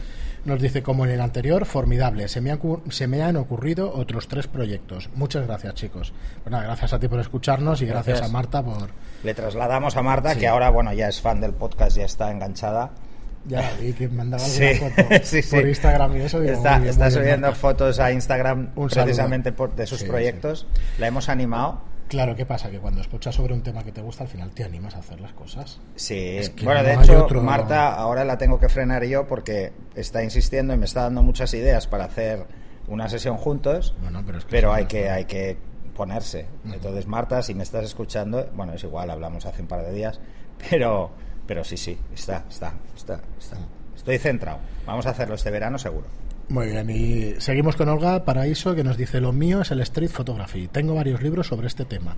nos 0.44 0.60
dice: 0.60 0.82
Como 0.82 1.06
en 1.06 1.12
el 1.12 1.20
anterior, 1.22 1.64
formidable. 1.64 2.28
Se 2.28 2.42
me, 2.42 2.50
han 2.50 2.60
se 2.90 3.06
me 3.06 3.22
han 3.22 3.36
ocurrido 3.36 3.90
otros 3.94 4.28
tres 4.28 4.46
proyectos. 4.48 5.08
Muchas 5.14 5.46
gracias, 5.46 5.74
chicos. 5.74 6.12
Pues 6.42 6.50
nada, 6.52 6.64
gracias 6.64 6.92
a 6.92 6.98
ti 7.00 7.08
por 7.08 7.20
escucharnos 7.20 7.80
y 7.80 7.86
gracias, 7.86 8.18
Gracias. 8.18 8.28
a 8.28 8.32
Marta 8.32 8.62
por. 8.62 8.90
Le 9.24 9.32
trasladamos 9.62 9.96
a 9.96 10.02
Marta, 10.02 10.34
Sí. 10.34 10.40
que 10.40 10.48
ahora, 10.48 10.70
bueno, 10.70 10.92
ya 10.92 11.08
es 11.08 11.20
fan 11.20 11.40
del 11.40 11.52
podcast, 11.52 11.96
ya 11.96 12.04
está 12.04 12.30
enganchada. 12.30 12.90
Ya 13.46 13.72
vi 13.80 13.92
que 13.92 14.08
mandaba 14.08 14.42
Sí, 14.42 14.64
alguna 14.64 14.90
foto 14.90 15.14
sí, 15.24 15.42
sí. 15.42 15.56
por 15.56 15.68
Instagram 15.68 16.16
y 16.16 16.20
eso. 16.20 16.40
digo, 16.40 16.52
está 16.54 16.78
bien, 16.78 16.90
está 16.90 17.08
bien, 17.08 17.18
subiendo 17.20 17.46
Marta. 17.48 17.60
fotos 17.60 17.98
a 18.00 18.12
Instagram 18.12 18.70
Un 18.76 18.88
precisamente 18.88 19.52
por, 19.52 19.74
de 19.74 19.86
sus 19.86 20.00
Sí, 20.00 20.06
proyectos. 20.06 20.66
La 20.98 21.08
hemos 21.08 21.28
animado. 21.28 21.80
Claro, 22.08 22.36
¿qué 22.36 22.44
pasa? 22.44 22.70
Que 22.70 22.78
cuando 22.78 23.00
escuchas 23.00 23.34
sobre 23.34 23.54
un 23.54 23.62
tema 23.62 23.82
que 23.84 23.90
te 23.90 24.00
gusta, 24.02 24.24
al 24.24 24.28
final 24.28 24.50
te 24.50 24.64
animas 24.64 24.94
a 24.94 24.98
hacer 24.98 25.20
las 25.20 25.32
cosas. 25.32 25.80
Sí, 25.96 26.36
Es 26.38 26.50
que 26.50 26.64
bueno, 26.64 26.82
no 26.82 26.88
de 26.88 26.94
hecho, 26.94 27.24
otro- 27.24 27.42
Marta 27.42 27.94
ahora 27.94 28.24
la 28.24 28.36
tengo 28.38 28.58
que 28.60 28.68
frenar 28.68 29.02
yo 29.04 29.26
porque 29.26 29.72
está 29.96 30.22
insistiendo 30.22 30.74
y 30.74 30.76
me 30.76 30.84
está 30.84 31.02
dando 31.02 31.22
muchas 31.22 31.52
ideas 31.54 31.86
para 31.86 32.04
hacer 32.04 32.46
una 32.86 33.08
sesión 33.08 33.36
juntos, 33.38 33.94
Bueno, 34.02 34.22
pero 34.26 34.38
es 34.38 34.44
que 34.44 34.50
pero 34.50 34.72
hay 34.72 34.84
que, 34.86 35.08
hay 35.08 35.24
que 35.24 35.56
ponerse. 35.94 36.46
Entonces, 36.64 37.06
Marta, 37.06 37.42
si 37.42 37.54
me 37.54 37.62
estás 37.62 37.84
escuchando, 37.84 38.48
bueno, 38.54 38.74
es 38.74 38.84
igual, 38.84 39.10
hablamos 39.10 39.46
hace 39.46 39.62
un 39.62 39.68
par 39.68 39.84
de 39.84 39.92
días, 39.92 40.20
pero, 40.70 41.10
pero 41.46 41.64
sí, 41.64 41.76
sí, 41.76 41.98
está, 42.14 42.44
está, 42.48 42.74
está, 42.96 43.20
está. 43.38 43.56
Estoy 43.94 44.18
centrado. 44.18 44.58
Vamos 44.86 45.06
a 45.06 45.10
hacerlo 45.10 45.34
este 45.34 45.50
verano 45.50 45.78
seguro. 45.78 46.06
Muy 46.48 46.66
bien, 46.66 46.90
y 46.90 47.40
seguimos 47.40 47.76
con 47.76 47.88
Olga 47.88 48.24
Paraíso, 48.24 48.74
que 48.74 48.84
nos 48.84 48.96
dice, 48.96 49.20
lo 49.20 49.32
mío 49.32 49.62
es 49.62 49.70
el 49.70 49.80
street 49.80 50.10
photography. 50.10 50.68
Tengo 50.68 50.94
varios 50.94 51.22
libros 51.22 51.46
sobre 51.46 51.68
este 51.68 51.84
tema. 51.84 52.16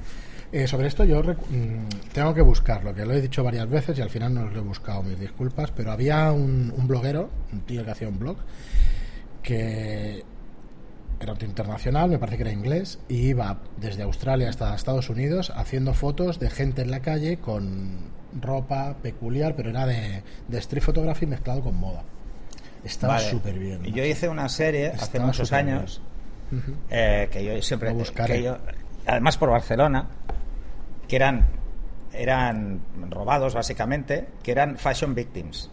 Eh, 0.51 0.67
sobre 0.67 0.89
esto 0.89 1.05
yo 1.05 1.23
mm, 1.23 2.13
tengo 2.13 2.33
que 2.35 2.41
buscarlo, 2.41 2.95
que 2.95 3.05
lo 3.05 3.13
he 3.13 3.21
dicho 3.21 3.45
varias 3.45 3.69
veces 3.69 3.99
y 3.99 4.03
al 4.03 4.11
final 4.11 4.35
no 4.35 4.49
lo 4.49 4.59
he 4.59 4.63
buscado, 4.63 5.03
mis 5.03 5.19
disculpas, 5.19 5.71
pero 5.73 5.93
había 5.93 6.33
un, 6.33 6.73
un 6.77 6.89
bloguero, 6.89 7.31
un 7.53 7.61
tío 7.61 7.85
que 7.85 7.91
hacía 7.91 8.09
un 8.09 8.19
blog, 8.19 8.37
que 9.43 10.25
era 11.21 11.35
internacional, 11.41 12.11
me 12.11 12.19
parece 12.19 12.37
que 12.37 12.43
era 12.45 12.53
inglés, 12.53 12.99
y 13.09 13.29
iba 13.29 13.59
desde 13.77 14.03
Australia 14.03 14.49
hasta 14.51 14.75
Estados 14.75 15.09
Unidos 15.11 15.53
haciendo 15.55 15.95
fotos 15.95 16.39
de 16.39 16.51
gente 16.51 16.83
en 16.83 16.91
la 16.91 17.01
calle 17.01 17.39
con 17.39 18.13
ropa 18.41 18.97
peculiar, 19.03 19.55
pero 19.57 19.71
era 19.71 19.87
de, 19.87 20.23
de 20.49 20.59
street 20.59 20.83
photography 20.83 21.27
mezclado 21.27 21.63
con 21.63 21.77
moda. 21.77 22.03
Estaba 22.83 23.15
Vale. 23.15 23.31
súper 23.31 23.59
bien. 23.59 23.77
Y 23.85 23.89
macho. 23.91 23.95
Yo 23.97 24.05
hice 24.05 24.29
una 24.29 24.49
serie 24.49 24.89
hace 24.89 25.19
muchos 25.21 25.53
años 25.53 26.03
eh, 26.91 27.29
que 27.33 27.45
yo 27.45 27.63
siempre 27.63 27.95
que 28.27 28.43
yo- 28.43 28.59
además 29.07 29.37
por 29.39 29.51
Barcelona 29.51 30.07
que 31.09 31.17
eran 31.17 31.47
eran 32.13 32.81
robados 33.11 33.55
básicamente 33.55 34.29
que 34.43 34.53
eran 34.53 34.77
fashion 34.77 35.15
victims 35.15 35.69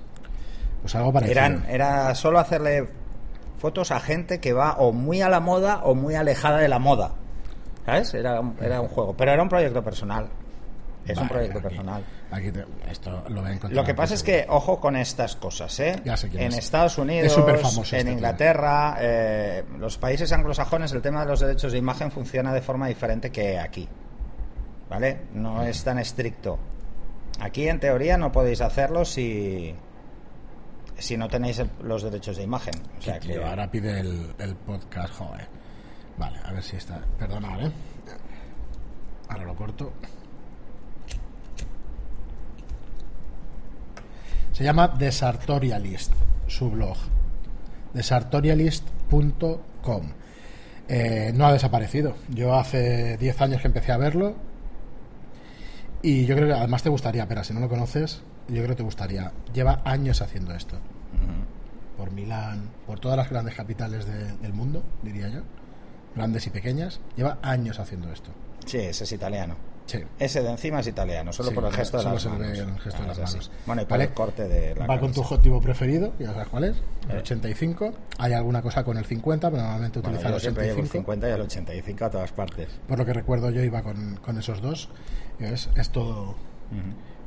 Pues 0.81 0.95
algo 0.95 1.11
parecido. 1.13 1.39
eran 1.39 1.65
era 1.69 2.15
solo 2.15 2.39
hacerle 2.39 2.87
fotos 3.61 3.91
a 3.91 3.99
gente 3.99 4.39
que 4.39 4.53
va 4.53 4.73
o 4.79 4.91
muy 4.91 5.21
a 5.21 5.29
la 5.29 5.39
moda 5.39 5.81
o 5.83 5.93
muy 5.95 6.15
alejada 6.15 6.57
de 6.57 6.67
la 6.67 6.79
moda 6.79 7.11
¿sabes? 7.85 8.13
era 8.15 8.39
un, 8.39 8.55
era 8.61 8.81
un 8.81 8.87
juego 8.87 9.15
pero 9.15 9.31
era 9.31 9.41
un 9.43 9.49
proyecto 9.49 9.83
personal 9.83 10.27
es 11.07 11.17
un 11.17 11.27
proyecto 11.27 11.59
aquí- 11.59 11.67
personal 11.67 12.03
aquí 12.31 12.51
te- 12.51 12.65
esto 12.89 13.23
lo 13.29 13.41
voy 13.41 13.51
a 13.51 13.53
encontrar 13.53 13.73
lo 13.73 13.83
que 13.83 13.93
pasa 13.95 14.13
es 14.15 14.23
que, 14.23 14.45
ojo 14.49 14.79
con 14.79 14.95
estas 14.95 15.35
cosas, 15.35 15.79
¿eh? 15.79 15.99
Ya 16.05 16.15
sé 16.17 16.27
en 16.33 16.51
es. 16.51 16.57
Estados 16.59 16.97
Unidos, 16.97 17.31
Es 17.31 17.37
en 17.37 17.43
este 17.79 18.03
tío. 18.03 18.11
Inglaterra, 18.13 18.97
eh, 18.99 19.63
los 19.79 19.97
países 19.97 20.31
anglosajones, 20.31 20.91
el 20.93 21.01
tema 21.01 21.21
de 21.21 21.25
los 21.27 21.39
derechos 21.39 21.71
de 21.71 21.77
imagen 21.79 22.11
funciona 22.11 22.53
de 22.53 22.61
forma 22.61 22.87
diferente 22.87 23.31
que 23.31 23.57
aquí. 23.59 23.87
¿Vale? 24.89 25.21
No 25.33 25.63
es 25.63 25.83
tan 25.83 25.97
estricto. 25.99 26.59
Aquí, 27.39 27.67
en 27.67 27.79
teoría, 27.79 28.17
no 28.17 28.31
podéis 28.31 28.61
hacerlo 28.61 29.03
si, 29.05 29.73
si 31.01 31.17
no 31.17 31.27
tenéis 31.27 31.59
el- 31.59 31.69
los 31.83 32.03
derechos 32.03 32.37
de 32.37 32.43
imagen. 32.43 32.73
O 32.97 33.01
sea 33.01 33.19
Qué 33.19 33.27
que, 33.27 33.33
tío, 33.33 33.45
ahora 33.45 33.69
pide 33.69 33.99
el, 33.99 34.33
el 34.39 34.55
podcast, 34.55 35.13
joder. 35.15 35.47
Vale, 36.17 36.39
a 36.43 36.51
ver 36.51 36.63
si 36.63 36.75
está. 36.75 37.01
Perdona, 37.17 37.65
¿eh? 37.65 37.71
Ahora 39.29 39.45
lo 39.45 39.55
corto. 39.55 39.93
Se 44.51 44.63
llama 44.63 44.87
Desartorialist, 44.89 46.13
su 46.47 46.69
blog. 46.69 46.97
Desartorialist.com. 47.93 50.07
Eh, 50.87 51.31
no 51.33 51.45
ha 51.47 51.53
desaparecido. 51.53 52.15
Yo 52.29 52.53
hace 52.55 53.17
10 53.17 53.41
años 53.41 53.61
que 53.61 53.67
empecé 53.67 53.91
a 53.93 53.97
verlo. 53.97 54.35
Y 56.01 56.25
yo 56.25 56.35
creo 56.35 56.47
que 56.47 56.53
además 56.53 56.83
te 56.83 56.89
gustaría, 56.89 57.27
pero 57.27 57.43
si 57.43 57.53
no 57.53 57.59
lo 57.59 57.69
conoces, 57.69 58.21
yo 58.47 58.55
creo 58.57 58.69
que 58.69 58.75
te 58.75 58.83
gustaría. 58.83 59.31
Lleva 59.53 59.81
años 59.85 60.21
haciendo 60.21 60.53
esto 60.53 60.77
por 61.97 62.11
Milán, 62.11 62.69
por 62.87 62.99
todas 62.99 63.17
las 63.17 63.29
grandes 63.29 63.55
capitales 63.55 64.05
de- 64.05 64.33
del 64.37 64.53
mundo, 64.53 64.81
diría 65.03 65.29
yo, 65.29 65.41
grandes 66.15 66.47
y 66.47 66.49
pequeñas, 66.49 66.99
lleva 67.15 67.37
años 67.41 67.79
haciendo 67.79 68.11
esto. 68.11 68.31
sí, 68.65 68.77
ese 68.77 69.03
es 69.05 69.11
italiano. 69.11 69.55
Sí. 69.87 69.99
Ese 70.19 70.41
de 70.41 70.49
encima 70.51 70.79
es 70.79 70.87
italiano, 70.87 71.33
solo 71.33 71.49
Sí, 71.49 71.55
por 71.55 71.65
el 71.65 71.73
gesto 71.73 71.97
de 71.97 72.03
las 72.05 72.25
manos. 72.25 72.39
ve 72.39 72.57
el 72.59 72.79
gesto 72.79 72.99
de 73.01 73.03
Ah, 73.03 73.07
las 73.07 73.19
manos. 73.19 73.51
Bueno, 73.65 73.81
y 73.81 73.85
por 73.85 73.91
Vale. 73.91 74.03
el 74.05 74.09
corte 74.13 74.47
de 74.47 74.75
la 74.75 74.85
Va 74.85 74.99
con 74.99 75.11
tu 75.11 75.19
objetivo 75.21 75.59
preferido, 75.59 76.13
ya 76.17 76.31
sabes 76.31 76.47
cuál 76.47 76.63
es, 76.65 76.77
el 77.09 77.15
Eh. 77.17 77.19
85. 77.19 77.91
Hay 78.19 78.31
alguna 78.31 78.61
cosa 78.61 78.83
con 78.85 78.97
el 78.97 79.03
50, 79.05 79.49
pero 79.49 79.61
normalmente 79.63 79.99
Bueno, 79.99 80.15
utiliza 80.17 80.29
el 80.29 80.33
yo 80.35 80.39
siempre 80.39 80.63
llevo 80.65 80.79
el 80.79 80.85
85. 80.85 81.01
50 81.11 81.27
y 81.29 81.31
el 81.33 81.41
85 81.41 82.05
a 82.05 82.09
todas 82.09 82.31
partes. 82.31 82.67
Por 82.87 82.99
lo 82.99 83.05
que 83.05 83.13
recuerdo 83.13 83.49
yo 83.49 83.61
iba 83.63 83.81
con, 83.81 84.15
con 84.17 84.37
esos 84.37 84.61
dos. 84.61 84.87
Es, 85.39 85.69
es 85.75 85.89
todo... 85.89 86.35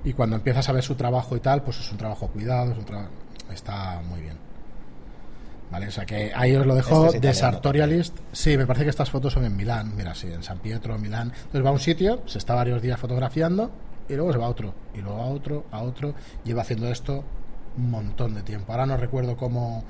Y 0.05 0.12
cuando 0.14 0.37
empiezas 0.37 0.66
a 0.68 0.73
ver 0.73 0.83
su 0.85 0.94
trabajo 0.94 1.37
y 1.37 1.40
tal, 1.40 1.62
pues 1.64 1.81
es 1.81 1.90
un 1.92 1.99
trabajo 1.99 2.29
cuidado, 2.29 2.73
es 2.73 2.79
un 2.79 2.85
trabajo... 2.85 3.11
Está 3.50 4.00
muy 4.09 4.20
bien. 4.20 4.37
Vale, 5.70 5.88
o 5.88 5.90
sea 5.90 6.07
que 6.07 6.33
ahí 6.35 6.54
os 6.54 6.66
lo 6.66 6.74
dejo. 6.74 7.07
Este 7.07 7.16
es 7.16 7.22
de 7.22 7.28
italiano 7.30 7.52
Sartorialist. 7.52 8.16
Sí, 8.33 8.57
me 8.57 8.66
parece 8.66 8.85
que 8.85 8.90
estas 8.90 9.11
fotos 9.11 9.33
son 9.33 9.44
en 9.44 9.57
Milán. 9.57 9.96
Mira, 9.96 10.14
sí, 10.14 10.28
en 10.28 10.42
San 10.42 10.59
Pietro, 10.59 10.98
Milán. 10.98 11.33
Entonces 11.35 11.64
va 11.64 11.70
a 11.70 11.72
un 11.72 11.80
sitio, 11.80 12.22
se 12.26 12.38
está 12.38 12.54
varios 12.54 12.80
días 12.80 12.98
fotografiando 12.98 13.70
y 14.09 14.14
luego 14.14 14.33
se 14.33 14.38
va 14.38 14.46
a 14.46 14.50
otro. 14.50 14.74
Y 14.94 15.00
luego 15.00 15.20
a 15.20 15.26
otro, 15.26 15.64
a 15.72 15.83
otro. 15.83 16.14
Lleva 16.44 16.62
haciendo 16.62 16.88
esto 16.88 17.24
un 17.76 17.90
montón 17.90 18.35
de 18.35 18.42
tiempo. 18.42 18.72
Ahora 18.72 18.87
no 18.87 18.96
recuerdo 18.96 19.37
cómo, 19.37 19.85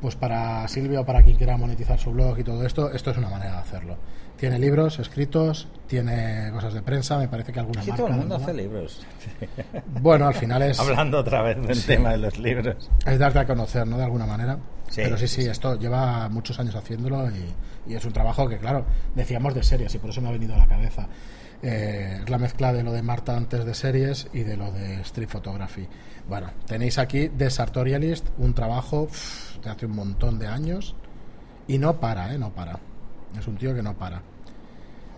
pues 0.00 0.16
para 0.16 0.66
Silvia 0.68 1.00
o 1.00 1.06
para 1.06 1.22
quien 1.22 1.36
quiera 1.36 1.56
monetizar 1.56 1.98
su 1.98 2.10
blog 2.10 2.38
y 2.38 2.44
todo 2.44 2.64
esto, 2.64 2.90
esto 2.92 3.10
es 3.10 3.16
una 3.18 3.28
manera 3.28 3.52
de 3.52 3.58
hacerlo. 3.58 3.96
Tiene 4.36 4.58
libros 4.58 4.98
escritos, 4.98 5.68
tiene 5.86 6.50
cosas 6.52 6.72
de 6.72 6.80
prensa, 6.80 7.18
me 7.18 7.28
parece 7.28 7.52
que 7.52 7.60
alguna 7.60 7.80
marca 7.82 7.96
todo 7.96 8.06
el 8.06 8.14
mundo 8.14 8.36
hace 8.36 8.54
libros. 8.54 9.06
Bueno, 10.00 10.26
al 10.28 10.34
final 10.34 10.62
es, 10.62 10.80
Hablando 10.80 11.18
otra 11.18 11.42
vez 11.42 11.60
del 11.60 11.84
tema 11.84 12.10
de 12.10 12.18
los 12.18 12.38
libros. 12.38 12.90
es 13.04 13.18
darte 13.18 13.40
a 13.40 13.46
conocer, 13.46 13.86
¿no? 13.86 13.98
De 13.98 14.04
alguna 14.04 14.24
manera. 14.26 14.58
Sí, 14.88 15.02
Pero 15.04 15.18
sí, 15.18 15.28
sí, 15.28 15.42
sí, 15.42 15.48
esto 15.48 15.78
lleva 15.78 16.28
muchos 16.30 16.58
años 16.58 16.74
haciéndolo 16.74 17.28
y, 17.30 17.92
y 17.92 17.94
es 17.94 18.04
un 18.04 18.12
trabajo 18.12 18.48
que, 18.48 18.58
claro, 18.58 18.86
decíamos 19.14 19.54
de 19.54 19.62
series 19.62 19.94
y 19.94 19.98
por 19.98 20.10
eso 20.10 20.20
me 20.22 20.28
ha 20.28 20.32
venido 20.32 20.54
a 20.54 20.58
la 20.58 20.66
cabeza. 20.66 21.06
Eh, 21.62 22.20
es 22.22 22.30
la 22.30 22.38
mezcla 22.38 22.72
de 22.72 22.82
lo 22.82 22.92
de 22.92 23.02
Marta 23.02 23.36
antes 23.36 23.64
de 23.64 23.74
series 23.74 24.28
y 24.32 24.44
de 24.44 24.56
lo 24.56 24.72
de 24.72 25.00
Street 25.02 25.28
Photography. 25.28 25.86
Bueno, 26.28 26.48
tenéis 26.66 26.98
aquí 26.98 27.28
The 27.28 27.50
Sartorialist, 27.50 28.26
un 28.38 28.54
trabajo 28.54 29.06
pff, 29.06 29.58
de 29.58 29.70
hace 29.70 29.86
un 29.86 29.94
montón 29.96 30.38
de 30.38 30.46
años 30.46 30.94
y 31.68 31.78
no 31.78 32.00
para, 32.00 32.32
¿eh? 32.34 32.38
No 32.38 32.50
para. 32.50 32.78
Es 33.38 33.46
un 33.46 33.56
tío 33.56 33.74
que 33.74 33.82
no 33.82 33.94
para. 33.94 34.22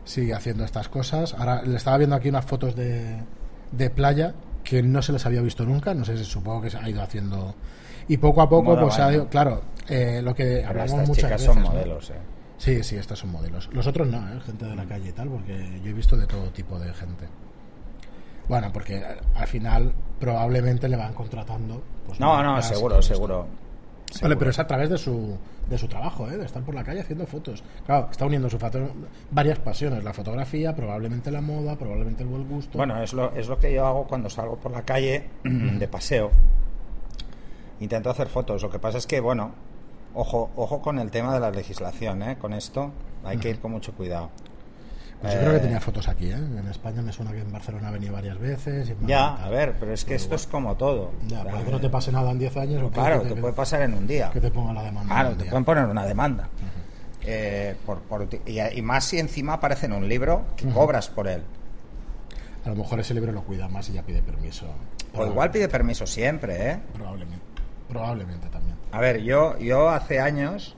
Sigue 0.05 0.35
haciendo 0.35 0.65
estas 0.65 0.89
cosas. 0.89 1.33
Ahora 1.35 1.63
le 1.63 1.77
estaba 1.77 1.99
viendo 1.99 2.17
aquí 2.17 2.29
unas 2.29 2.45
fotos 2.45 2.75
de, 2.75 3.23
de 3.71 3.91
playa 3.91 4.35
que 4.65 4.83
no 4.83 5.01
se 5.01 5.13
les 5.13 5.25
había 5.27 5.41
visto 5.43 5.65
nunca. 5.65 5.95
No 5.95 6.05
sé 6.05 6.19
si 6.19 6.25
supongo 6.25 6.63
que 6.63 6.71
se 6.71 6.79
ha 6.79 6.89
ido 6.89 7.03
haciendo. 7.03 7.55
Y 8.09 8.17
poco 8.17 8.43
a 8.43 8.49
poco, 8.49 8.73
Moda 8.73 8.83
pues 8.83 8.99
ha 8.99 9.13
ido. 9.13 9.29
Claro, 9.29 9.63
eh, 9.89 10.21
lo 10.23 10.35
que 10.35 10.65
Pero 10.67 10.69
hablamos 10.83 11.09
muchas 11.09 11.31
veces. 11.31 11.47
son 11.47 11.63
¿no? 11.63 11.71
modelos, 11.71 12.11
eh. 12.11 12.15
Sí, 12.63 12.81
sí, 12.85 12.95
estos 12.95 13.19
son 13.19 13.33
modelos. 13.33 13.69
Los 13.73 13.89
otros 13.89 14.07
no, 14.07 14.19
¿eh? 14.19 14.41
gente 14.47 14.67
de 14.67 14.77
la 14.77 14.85
calle 14.87 15.09
y 15.09 15.13
tal, 15.13 15.29
porque 15.29 15.81
yo 15.83 15.91
he 15.91 15.93
visto 15.93 16.17
de 16.17 16.29
todo 16.29 16.45
tipo 16.51 16.79
de 16.79 16.95
gente. 16.95 17.27
Bueno, 18.49 18.71
porque 18.73 19.05
al 19.35 19.49
final 19.49 19.93
probablemente 20.21 20.89
le 20.89 20.97
van 20.97 21.13
contratando. 21.13 21.83
pues, 22.07 22.21
No, 22.21 22.41
no, 22.41 22.63
seguro, 22.63 23.01
esto. 23.01 23.15
seguro. 23.15 23.47
Vale, 24.23 24.37
pero 24.37 24.53
es 24.53 24.61
a 24.61 24.67
través 24.69 24.91
de 24.91 24.97
su, 24.97 25.37
de 25.69 25.77
su 25.77 25.89
trabajo, 25.89 26.31
¿eh? 26.31 26.37
de 26.37 26.45
estar 26.45 26.63
por 26.63 26.77
la 26.77 26.85
calle 26.85 27.01
haciendo 27.01 27.27
fotos. 27.27 27.65
Claro, 27.85 28.07
está 28.13 28.27
uniendo 28.27 28.49
su 28.49 28.59
varias 29.33 29.59
pasiones, 29.59 30.05
la 30.05 30.13
fotografía, 30.13 30.73
probablemente 30.77 31.33
la 31.33 31.41
moda, 31.41 31.75
probablemente 31.75 32.23
el 32.23 32.29
buen 32.29 32.49
gusto. 32.49 32.79
Bueno, 32.79 33.03
es 33.03 33.13
lo, 33.13 33.33
es 33.35 33.49
lo 33.49 33.59
que 33.59 33.75
yo 33.75 33.85
hago 33.85 34.07
cuando 34.07 34.31
salgo 34.31 34.57
por 34.59 34.71
la 34.71 34.83
calle 34.83 35.31
de 35.43 35.89
paseo. 35.89 36.31
Intento 37.81 38.09
hacer 38.11 38.29
fotos. 38.29 38.63
Lo 38.63 38.71
que 38.71 38.79
pasa 38.79 38.99
es 38.99 39.07
que, 39.09 39.19
bueno, 39.19 39.51
ojo, 40.15 40.51
ojo 40.57 40.81
con 40.81 40.99
el 40.99 41.11
tema 41.11 41.35
de 41.35 41.41
la 41.41 41.51
legislación, 41.51 42.23
¿eh? 42.23 42.37
Con 42.39 42.53
esto 42.53 42.93
hay 43.25 43.39
que 43.39 43.51
ir 43.51 43.61
con 43.61 43.73
mucho 43.73 43.93
cuidado. 43.93 44.31
Pues 45.21 45.35
yo 45.35 45.41
creo 45.41 45.53
que 45.53 45.61
tenía 45.61 45.81
fotos 45.81 46.09
aquí, 46.09 46.31
¿eh? 46.31 46.35
En 46.35 46.67
España 46.69 47.01
me 47.01 47.13
suena 47.13 47.31
que 47.31 47.41
en 47.41 47.53
Barcelona 47.53 47.89
ha 47.89 47.91
venido 47.93 48.13
varias 48.13 48.39
veces. 48.41 48.91
y 48.91 49.07
Ya, 49.07 49.35
a 49.37 49.49
ver, 49.51 49.77
pero 49.79 49.93
es 49.93 50.05
que 50.05 50.17
esto 50.17 50.35
es 50.35 50.49
como 50.49 50.75
todo. 50.75 51.13
Ya, 51.29 51.45
para 51.45 51.63
que 51.63 51.71
no 51.71 51.81
te 51.81 51.89
pase 51.89 52.11
nada 52.11 52.33
en 52.33 52.41
10 52.41 52.57
años. 52.57 52.83
o 52.83 52.91
Claro, 52.91 53.23
que, 53.23 53.29
te 53.29 53.41
puede 53.41 53.55
pasar 53.55 53.83
en 53.83 53.95
un 53.95 54.07
día. 54.09 54.31
que 54.31 54.41
te 54.41 54.51
ponga 54.51 54.73
la 54.73 54.83
demanda. 54.83 55.15
Claro, 55.15 55.31
te 55.37 55.43
día. 55.45 55.51
pueden 55.51 55.65
poner 55.65 55.85
una 55.85 56.05
demanda. 56.05 56.49
Eh, 57.25 57.77
por, 57.87 58.01
por 58.01 58.27
y 58.47 58.83
más 58.83 59.05
si 59.05 59.21
encima 59.21 59.55
aparece 59.55 59.87
en 59.87 59.93
un 59.93 60.09
libro 60.09 60.45
que 60.57 60.69
cobras 60.69 61.09
por 61.09 61.29
él. 61.29 61.45
A 62.65 62.69
lo 62.69 62.75
mejor 62.75 62.99
ese 62.99 63.15
libro 63.15 63.31
lo 63.31 63.43
cuida 63.43 63.69
más 63.69 63.89
y 63.91 63.93
ya 63.93 64.03
pide 64.03 64.23
permiso. 64.23 64.67
O 65.15 65.25
igual 65.25 65.53
pide 65.53 65.69
permiso 65.69 66.05
siempre, 66.05 66.71
¿eh? 66.71 66.79
Probablemente. 66.95 67.45
Probablemente 67.89 68.49
también. 68.49 68.72
A 68.93 69.01
ver, 69.01 69.23
yo, 69.23 69.59
yo 69.59 69.89
hace 69.89 70.21
años 70.21 70.77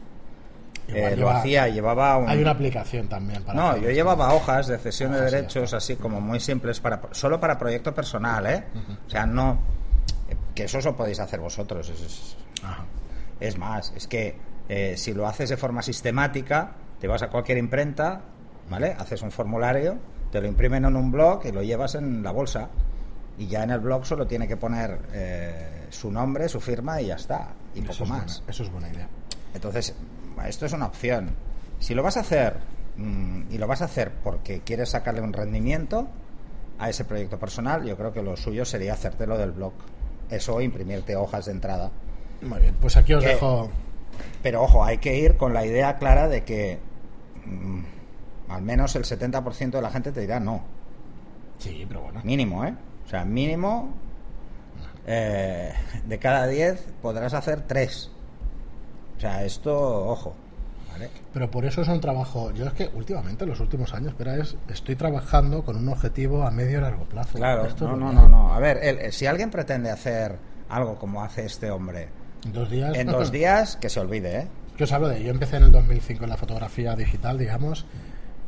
eh, 0.88 1.10
lo 1.10 1.16
lleva- 1.16 1.38
hacía, 1.40 1.68
llevaba 1.68 2.16
un... 2.18 2.28
Hay 2.28 2.40
una 2.40 2.52
aplicación 2.52 3.08
también 3.08 3.42
para. 3.42 3.60
No, 3.60 3.76
yo 3.76 3.90
llevaba 3.90 4.32
hojas 4.34 4.66
de 4.68 4.78
cesión 4.78 5.12
de 5.12 5.18
Hojas, 5.18 5.32
derechos 5.32 5.74
así 5.74 5.96
como 5.96 6.20
muy 6.20 6.40
simples 6.40 6.80
para 6.80 7.00
solo 7.12 7.40
para 7.40 7.58
proyecto 7.58 7.94
personal, 7.94 8.46
¿eh? 8.46 8.64
O 9.06 9.10
sea, 9.10 9.26
no 9.26 9.58
eh, 10.28 10.36
que 10.54 10.64
eso 10.64 10.80
lo 10.80 10.94
podéis 10.96 11.20
hacer 11.20 11.40
vosotros. 11.40 11.88
Es, 11.90 12.00
es- 12.00 12.36
Ajá. 12.62 12.84
es 13.40 13.58
más, 13.58 13.92
es 13.96 14.06
que 14.06 14.36
eh, 14.68 14.94
si 14.96 15.12
lo 15.12 15.26
haces 15.26 15.50
de 15.50 15.56
forma 15.56 15.82
sistemática, 15.82 16.72
te 17.00 17.08
vas 17.08 17.22
a 17.22 17.28
cualquier 17.28 17.58
imprenta, 17.58 18.20
¿vale? 18.70 18.94
Haces 18.98 19.22
un 19.22 19.30
formulario, 19.32 19.96
te 20.30 20.40
lo 20.40 20.46
imprimen 20.46 20.84
en 20.84 20.96
un 20.96 21.10
blog 21.10 21.44
y 21.46 21.52
lo 21.52 21.62
llevas 21.62 21.94
en 21.96 22.22
la 22.22 22.30
bolsa. 22.30 22.68
Y 23.36 23.48
ya 23.48 23.64
en 23.64 23.70
el 23.70 23.80
blog 23.80 24.06
solo 24.06 24.26
tiene 24.28 24.46
que 24.46 24.56
poner 24.56 24.98
eh, 25.12 25.86
su 25.90 26.10
nombre, 26.12 26.48
su 26.48 26.60
firma 26.60 27.00
y 27.02 27.06
ya 27.06 27.16
está. 27.16 27.48
Y 27.74 27.80
Eso 27.80 27.88
poco 27.92 28.06
más. 28.06 28.38
buena- 28.38 28.50
eso 28.50 28.62
es 28.62 28.70
buena 28.70 28.88
idea. 28.88 29.08
Entonces, 29.54 29.94
esto 30.46 30.66
es 30.66 30.72
una 30.72 30.86
opción. 30.86 31.30
Si 31.78 31.94
lo 31.94 32.02
vas 32.02 32.16
a 32.16 32.20
hacer 32.20 32.56
mm, 32.96 33.52
y 33.52 33.58
lo 33.58 33.66
vas 33.66 33.82
a 33.82 33.86
hacer 33.86 34.12
porque 34.22 34.60
quieres 34.60 34.90
sacarle 34.90 35.20
un 35.20 35.32
rendimiento 35.32 36.06
a 36.78 36.88
ese 36.90 37.04
proyecto 37.04 37.38
personal, 37.38 37.84
yo 37.84 37.96
creo 37.96 38.12
que 38.12 38.22
lo 38.22 38.36
suyo 38.36 38.64
sería 38.64 38.92
hacértelo 38.94 39.36
del 39.38 39.50
blog. 39.52 39.72
Eso 40.30 40.60
imprimirte 40.60 41.16
hojas 41.16 41.46
de 41.46 41.52
entrada. 41.52 41.90
Muy 42.42 42.60
bien, 42.60 42.76
pues 42.80 42.96
aquí 42.96 43.14
os 43.14 43.22
Que- 43.24 43.30
dejo. 43.30 43.70
Pero 44.42 44.62
ojo, 44.62 44.84
hay 44.84 44.98
que 44.98 45.18
ir 45.18 45.36
con 45.36 45.52
la 45.54 45.66
idea 45.66 45.98
clara 45.98 46.28
de 46.28 46.44
que 46.44 46.78
mm, 47.46 47.80
al 48.48 48.62
menos 48.62 48.94
el 48.96 49.04
70% 49.04 49.70
de 49.78 49.82
la 49.82 49.90
gente 49.90 50.12
te 50.12 50.20
dirá 50.20 50.38
no. 50.40 50.62
Sí, 51.58 51.84
pero 51.88 52.02
bueno. 52.02 52.20
Mínimo, 52.24 52.64
¿eh? 52.64 52.74
O 53.06 53.08
sea, 53.08 53.24
mínimo 53.24 53.92
eh, 55.06 55.72
de 56.06 56.18
cada 56.18 56.46
10 56.46 56.80
podrás 57.02 57.34
hacer 57.34 57.62
3. 57.62 58.10
O 59.16 59.20
sea, 59.20 59.44
esto, 59.44 60.06
ojo. 60.08 60.34
¿vale? 60.92 61.10
Pero 61.32 61.50
por 61.50 61.64
eso 61.64 61.82
es 61.82 61.88
un 61.88 62.00
trabajo. 62.00 62.52
Yo 62.52 62.66
es 62.66 62.72
que 62.72 62.90
últimamente, 62.94 63.44
en 63.44 63.50
los 63.50 63.60
últimos 63.60 63.92
años, 63.94 64.10
espera, 64.10 64.36
es, 64.36 64.56
estoy 64.68 64.96
trabajando 64.96 65.64
con 65.64 65.76
un 65.76 65.88
objetivo 65.88 66.46
a 66.46 66.50
medio 66.50 66.78
y 66.78 66.80
largo 66.82 67.04
plazo. 67.04 67.38
Claro, 67.38 67.66
Esto 67.66 67.88
no, 67.88 67.96
no, 67.96 68.12
no, 68.12 68.28
no. 68.28 68.54
A 68.54 68.58
ver, 68.60 68.78
el- 68.82 68.98
el- 68.98 69.12
si 69.12 69.26
alguien 69.26 69.50
pretende 69.50 69.90
hacer 69.90 70.36
algo 70.68 70.96
como 70.98 71.22
hace 71.22 71.44
este 71.46 71.70
hombre 71.70 72.08
En 72.44 72.52
dos 72.52 72.70
días. 72.70 72.96
en 72.96 73.06
dos 73.06 73.30
días, 73.30 73.76
que 73.76 73.88
se 73.90 74.00
olvide, 74.00 74.38
¿eh? 74.40 74.48
Que 74.76 74.84
os 74.84 74.92
hablo 74.92 75.08
de. 75.08 75.22
Yo 75.22 75.30
empecé 75.30 75.56
en 75.56 75.64
el 75.64 75.72
2005 75.72 76.24
en 76.24 76.30
la 76.30 76.36
fotografía 76.36 76.96
digital, 76.96 77.38
digamos. 77.38 77.86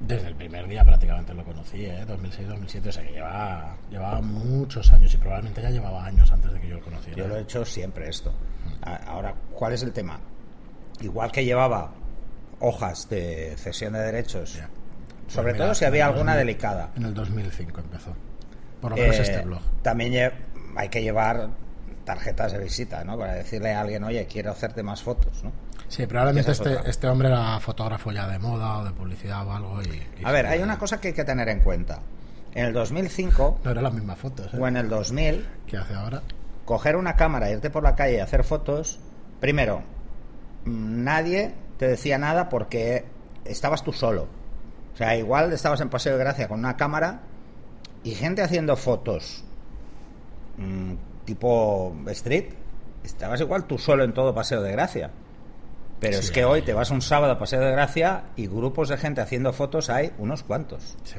Desde 0.00 0.28
el 0.28 0.34
primer 0.34 0.68
día 0.68 0.84
prácticamente 0.84 1.32
lo 1.32 1.44
conocí, 1.44 1.86
¿eh? 1.86 2.04
2006, 2.06 2.48
2007. 2.48 2.88
O 2.88 2.92
sea 2.92 3.02
que 3.02 3.12
llevaba, 3.12 3.76
llevaba 3.90 4.20
muchos 4.20 4.92
años 4.92 5.12
y 5.14 5.16
probablemente 5.16 5.62
ya 5.62 5.70
llevaba 5.70 6.04
años 6.04 6.30
antes 6.30 6.52
de 6.52 6.60
que 6.60 6.68
yo 6.68 6.76
lo 6.76 6.82
conociera. 6.82 7.16
Yo 7.16 7.28
lo 7.28 7.36
he 7.36 7.40
hecho 7.40 7.64
siempre 7.64 8.08
esto. 8.08 8.32
Ahora, 9.06 9.34
¿cuál 9.52 9.72
es 9.72 9.82
el 9.82 9.92
tema? 9.92 10.20
Igual 11.00 11.32
que 11.32 11.44
llevaba 11.44 11.92
hojas 12.60 13.08
de 13.08 13.54
cesión 13.56 13.94
de 13.94 14.00
derechos, 14.00 14.58
sobre 15.28 15.52
mira, 15.52 15.64
todo 15.66 15.74
si 15.74 15.84
había 15.84 16.06
alguna 16.06 16.32
2000 16.34 16.38
delicada. 16.46 16.90
En 16.96 17.04
el 17.04 17.14
2005 17.14 17.80
empezó. 17.80 18.14
Por 18.80 18.92
lo 18.92 18.96
menos 18.96 19.18
Eh, 19.18 19.22
este 19.22 19.40
blog. 19.42 19.60
También 19.82 20.32
hay 20.76 20.88
que 20.88 21.02
llevar 21.02 21.48
tarjetas 22.04 22.52
de 22.52 22.58
visita, 22.58 23.02
¿no? 23.04 23.18
Para 23.18 23.34
decirle 23.34 23.72
a 23.72 23.80
alguien, 23.80 24.04
oye, 24.04 24.26
quiero 24.26 24.52
hacerte 24.52 24.82
más 24.82 25.02
fotos, 25.02 25.42
¿no? 25.42 25.52
Sí, 25.88 26.06
probablemente 26.06 26.52
es 26.52 26.60
este, 26.60 26.90
este 26.90 27.06
hombre 27.06 27.28
era 27.28 27.58
fotógrafo 27.60 28.10
ya 28.12 28.26
de 28.26 28.38
moda 28.38 28.78
o 28.78 28.84
de 28.84 28.90
publicidad 28.90 29.46
o 29.46 29.52
algo. 29.52 29.80
Y, 29.82 30.02
y 30.20 30.24
A 30.24 30.32
ver, 30.32 30.46
hay 30.46 30.60
una 30.62 30.78
cosa 30.78 31.00
que 31.00 31.08
hay 31.08 31.14
que 31.14 31.24
tener 31.24 31.48
en 31.48 31.60
cuenta. 31.60 32.00
En 32.54 32.64
el 32.64 32.72
2005 32.72 33.60
No 33.64 33.70
eran 33.70 33.84
las 33.84 33.92
mismas 33.92 34.18
fotos 34.18 34.52
¿eh? 34.54 34.56
o 34.58 34.66
en 34.66 34.78
el 34.78 34.88
2000, 34.88 35.46
que 35.66 35.76
hace 35.76 35.94
ahora. 35.94 36.22
coger 36.64 36.96
una 36.96 37.14
cámara, 37.14 37.50
irte 37.50 37.68
por 37.68 37.82
la 37.82 37.94
calle 37.94 38.16
y 38.16 38.20
hacer 38.20 38.44
fotos, 38.44 38.98
primero, 39.40 39.82
nadie 40.64 41.54
te 41.78 41.86
decía 41.86 42.16
nada 42.18 42.48
porque 42.48 43.04
estabas 43.44 43.84
tú 43.84 43.92
solo. 43.92 44.26
O 44.94 44.96
sea, 44.96 45.16
igual 45.16 45.52
estabas 45.52 45.82
en 45.82 45.90
Paseo 45.90 46.14
de 46.14 46.18
Gracia 46.18 46.48
con 46.48 46.58
una 46.60 46.78
cámara 46.78 47.20
y 48.02 48.12
gente 48.12 48.40
haciendo 48.40 48.74
fotos 48.76 49.44
mm, 50.56 50.94
tipo 51.26 51.94
street, 52.06 52.54
estabas 53.04 53.40
igual 53.42 53.64
tú 53.64 53.76
solo 53.76 54.02
en 54.02 54.14
todo 54.14 54.34
Paseo 54.34 54.62
de 54.62 54.72
Gracia. 54.72 55.10
Pero 56.00 56.14
Sí, 56.14 56.20
es 56.20 56.30
que 56.30 56.44
hoy 56.44 56.62
te 56.62 56.72
vas 56.74 56.90
un 56.90 57.00
sábado 57.02 57.32
a 57.32 57.38
Paseo 57.38 57.60
de 57.60 57.72
Gracia 57.72 58.24
y 58.36 58.46
grupos 58.46 58.88
de 58.90 58.96
gente 58.98 59.20
haciendo 59.20 59.52
fotos 59.52 59.88
hay 59.90 60.12
unos 60.18 60.42
cuantos. 60.42 60.96
Sí. 61.04 61.16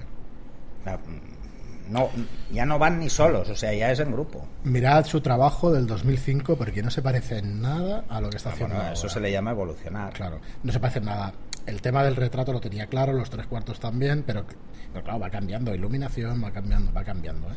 Mm, 0.86 1.92
no, 1.94 2.10
ya 2.52 2.66
no 2.66 2.78
van 2.78 3.00
ni 3.00 3.10
solos, 3.10 3.50
o 3.50 3.56
sea, 3.56 3.74
ya 3.74 3.92
es 3.92 4.00
en 4.00 4.12
grupo. 4.12 4.46
Mirad 4.64 5.06
su 5.06 5.22
trabajo 5.22 5.72
del 5.72 5.88
2005 5.88 6.58
porque 6.58 6.84
no 6.84 6.92
se 6.92 7.02
parece 7.02 7.40
en 7.40 7.62
nada 7.62 8.04
a 8.10 8.20
lo 8.22 8.30
que 8.30 8.38
está 8.38 8.50
haciendo 8.50 8.76
Ah, 8.76 8.80
Bueno, 8.80 8.94
eso 8.94 9.04
ahora. 9.04 9.14
se 9.14 9.20
le 9.22 9.32
llama 9.32 9.52
evolucionar. 9.52 10.14
Claro, 10.14 10.40
no 10.64 10.72
se 10.72 10.80
parece 10.80 11.00
en 11.00 11.06
nada. 11.06 11.34
El 11.66 11.82
tema 11.82 12.04
del 12.04 12.16
retrato 12.16 12.54
lo 12.54 12.60
tenía 12.62 12.88
claro, 12.88 13.14
los 13.14 13.30
tres 13.30 13.48
cuartos 13.48 13.80
también, 13.80 14.24
pero, 14.26 14.46
pero 14.94 15.04
claro, 15.04 15.20
va 15.20 15.30
cambiando. 15.30 15.74
Iluminación 15.74 16.44
va 16.44 16.52
cambiando, 16.52 16.92
va 16.94 17.04
cambiando. 17.04 17.48
¿eh? 17.50 17.56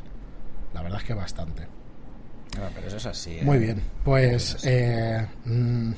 La 0.74 0.82
verdad 0.82 0.98
es 1.00 1.04
que 1.06 1.14
bastante. 1.14 1.62
No, 2.56 2.62
pero 2.74 2.86
eso 2.88 2.96
es 2.96 3.06
así. 3.06 3.38
¿eh? 3.38 3.42
Muy 3.44 3.58
bien, 3.58 3.80
pues 4.04 4.58
eh, 4.64 5.24
mm, 5.44 5.92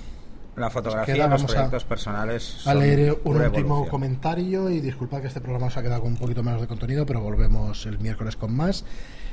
La 0.57 0.69
fotografía 0.71 1.15
queda, 1.15 1.27
y 1.27 1.31
los 1.31 1.41
vamos 1.41 1.51
a- 1.51 1.55
proyectos 1.55 1.85
personales. 1.85 2.67
a 2.67 2.75
leer 2.75 3.13
un 3.25 3.37
último 3.37 3.45
evolución. 3.65 3.89
comentario 3.89 4.69
y 4.71 4.81
disculpad 4.81 5.21
que 5.23 5.29
este 5.29 5.41
programa 5.41 5.67
os 5.69 5.77
ha 5.77 5.83
quedado 5.83 6.03
con 6.03 6.13
un 6.13 6.19
poquito 6.19 6.43
menos 6.43 6.61
de 6.61 6.67
contenido, 6.67 7.07
pero 7.07 7.21
volvemos 7.21 7.87
el 7.87 7.99
miércoles 7.99 8.37
con 8.37 8.55
más. 8.55 8.85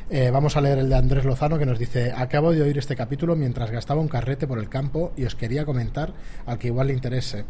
Eh, 0.09 0.31
vamos 0.31 0.55
a 0.57 0.61
leer 0.61 0.79
el 0.79 0.89
de 0.89 0.95
Andrés 0.95 1.25
Lozano 1.25 1.59
que 1.59 1.65
nos 1.65 1.77
dice, 1.77 2.11
acabo 2.15 2.51
de 2.51 2.61
oír 2.61 2.77
este 2.77 2.95
capítulo 2.95 3.35
mientras 3.35 3.69
gastaba 3.69 4.01
un 4.01 4.07
carrete 4.07 4.47
por 4.47 4.57
el 4.59 4.67
campo 4.69 5.11
y 5.17 5.25
os 5.25 5.35
quería 5.35 5.65
comentar 5.65 6.13
al 6.45 6.57
que 6.57 6.67
igual 6.67 6.87
le 6.87 6.93
interese. 6.93 7.45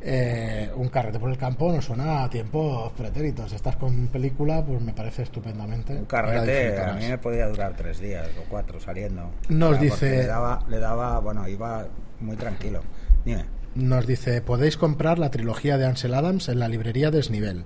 Eh, 0.00 0.70
un 0.76 0.88
carrete 0.88 1.18
por 1.18 1.28
el 1.30 1.36
campo 1.36 1.72
nos 1.72 1.84
suena 1.84 2.22
a 2.24 2.30
tiempos 2.30 2.92
pretéritos. 2.92 3.52
Estás 3.52 3.76
con 3.76 4.06
película, 4.08 4.64
pues 4.64 4.80
me 4.80 4.92
parece 4.92 5.22
estupendamente. 5.22 5.92
Un 5.94 6.04
carrete 6.04 6.78
a 6.80 6.92
mí 6.94 7.06
me 7.08 7.18
podía 7.18 7.48
durar 7.48 7.74
tres 7.76 7.98
días 8.00 8.28
o 8.40 8.48
cuatro 8.48 8.78
saliendo. 8.80 9.30
Nos 9.48 9.80
dice- 9.80 10.10
Le 10.18 10.26
daba, 10.26 10.64
le 10.68 10.78
daba, 10.78 11.18
bueno, 11.18 11.48
iba 11.48 11.86
muy 12.20 12.36
tranquilo. 12.36 12.80
Dime. 13.24 13.44
Nos 13.74 14.06
dice, 14.06 14.40
podéis 14.40 14.76
comprar 14.76 15.18
la 15.18 15.30
trilogía 15.30 15.76
de 15.78 15.86
Ansel 15.86 16.14
Adams 16.14 16.48
en 16.48 16.58
la 16.60 16.68
librería 16.68 17.10
Desnivel 17.10 17.64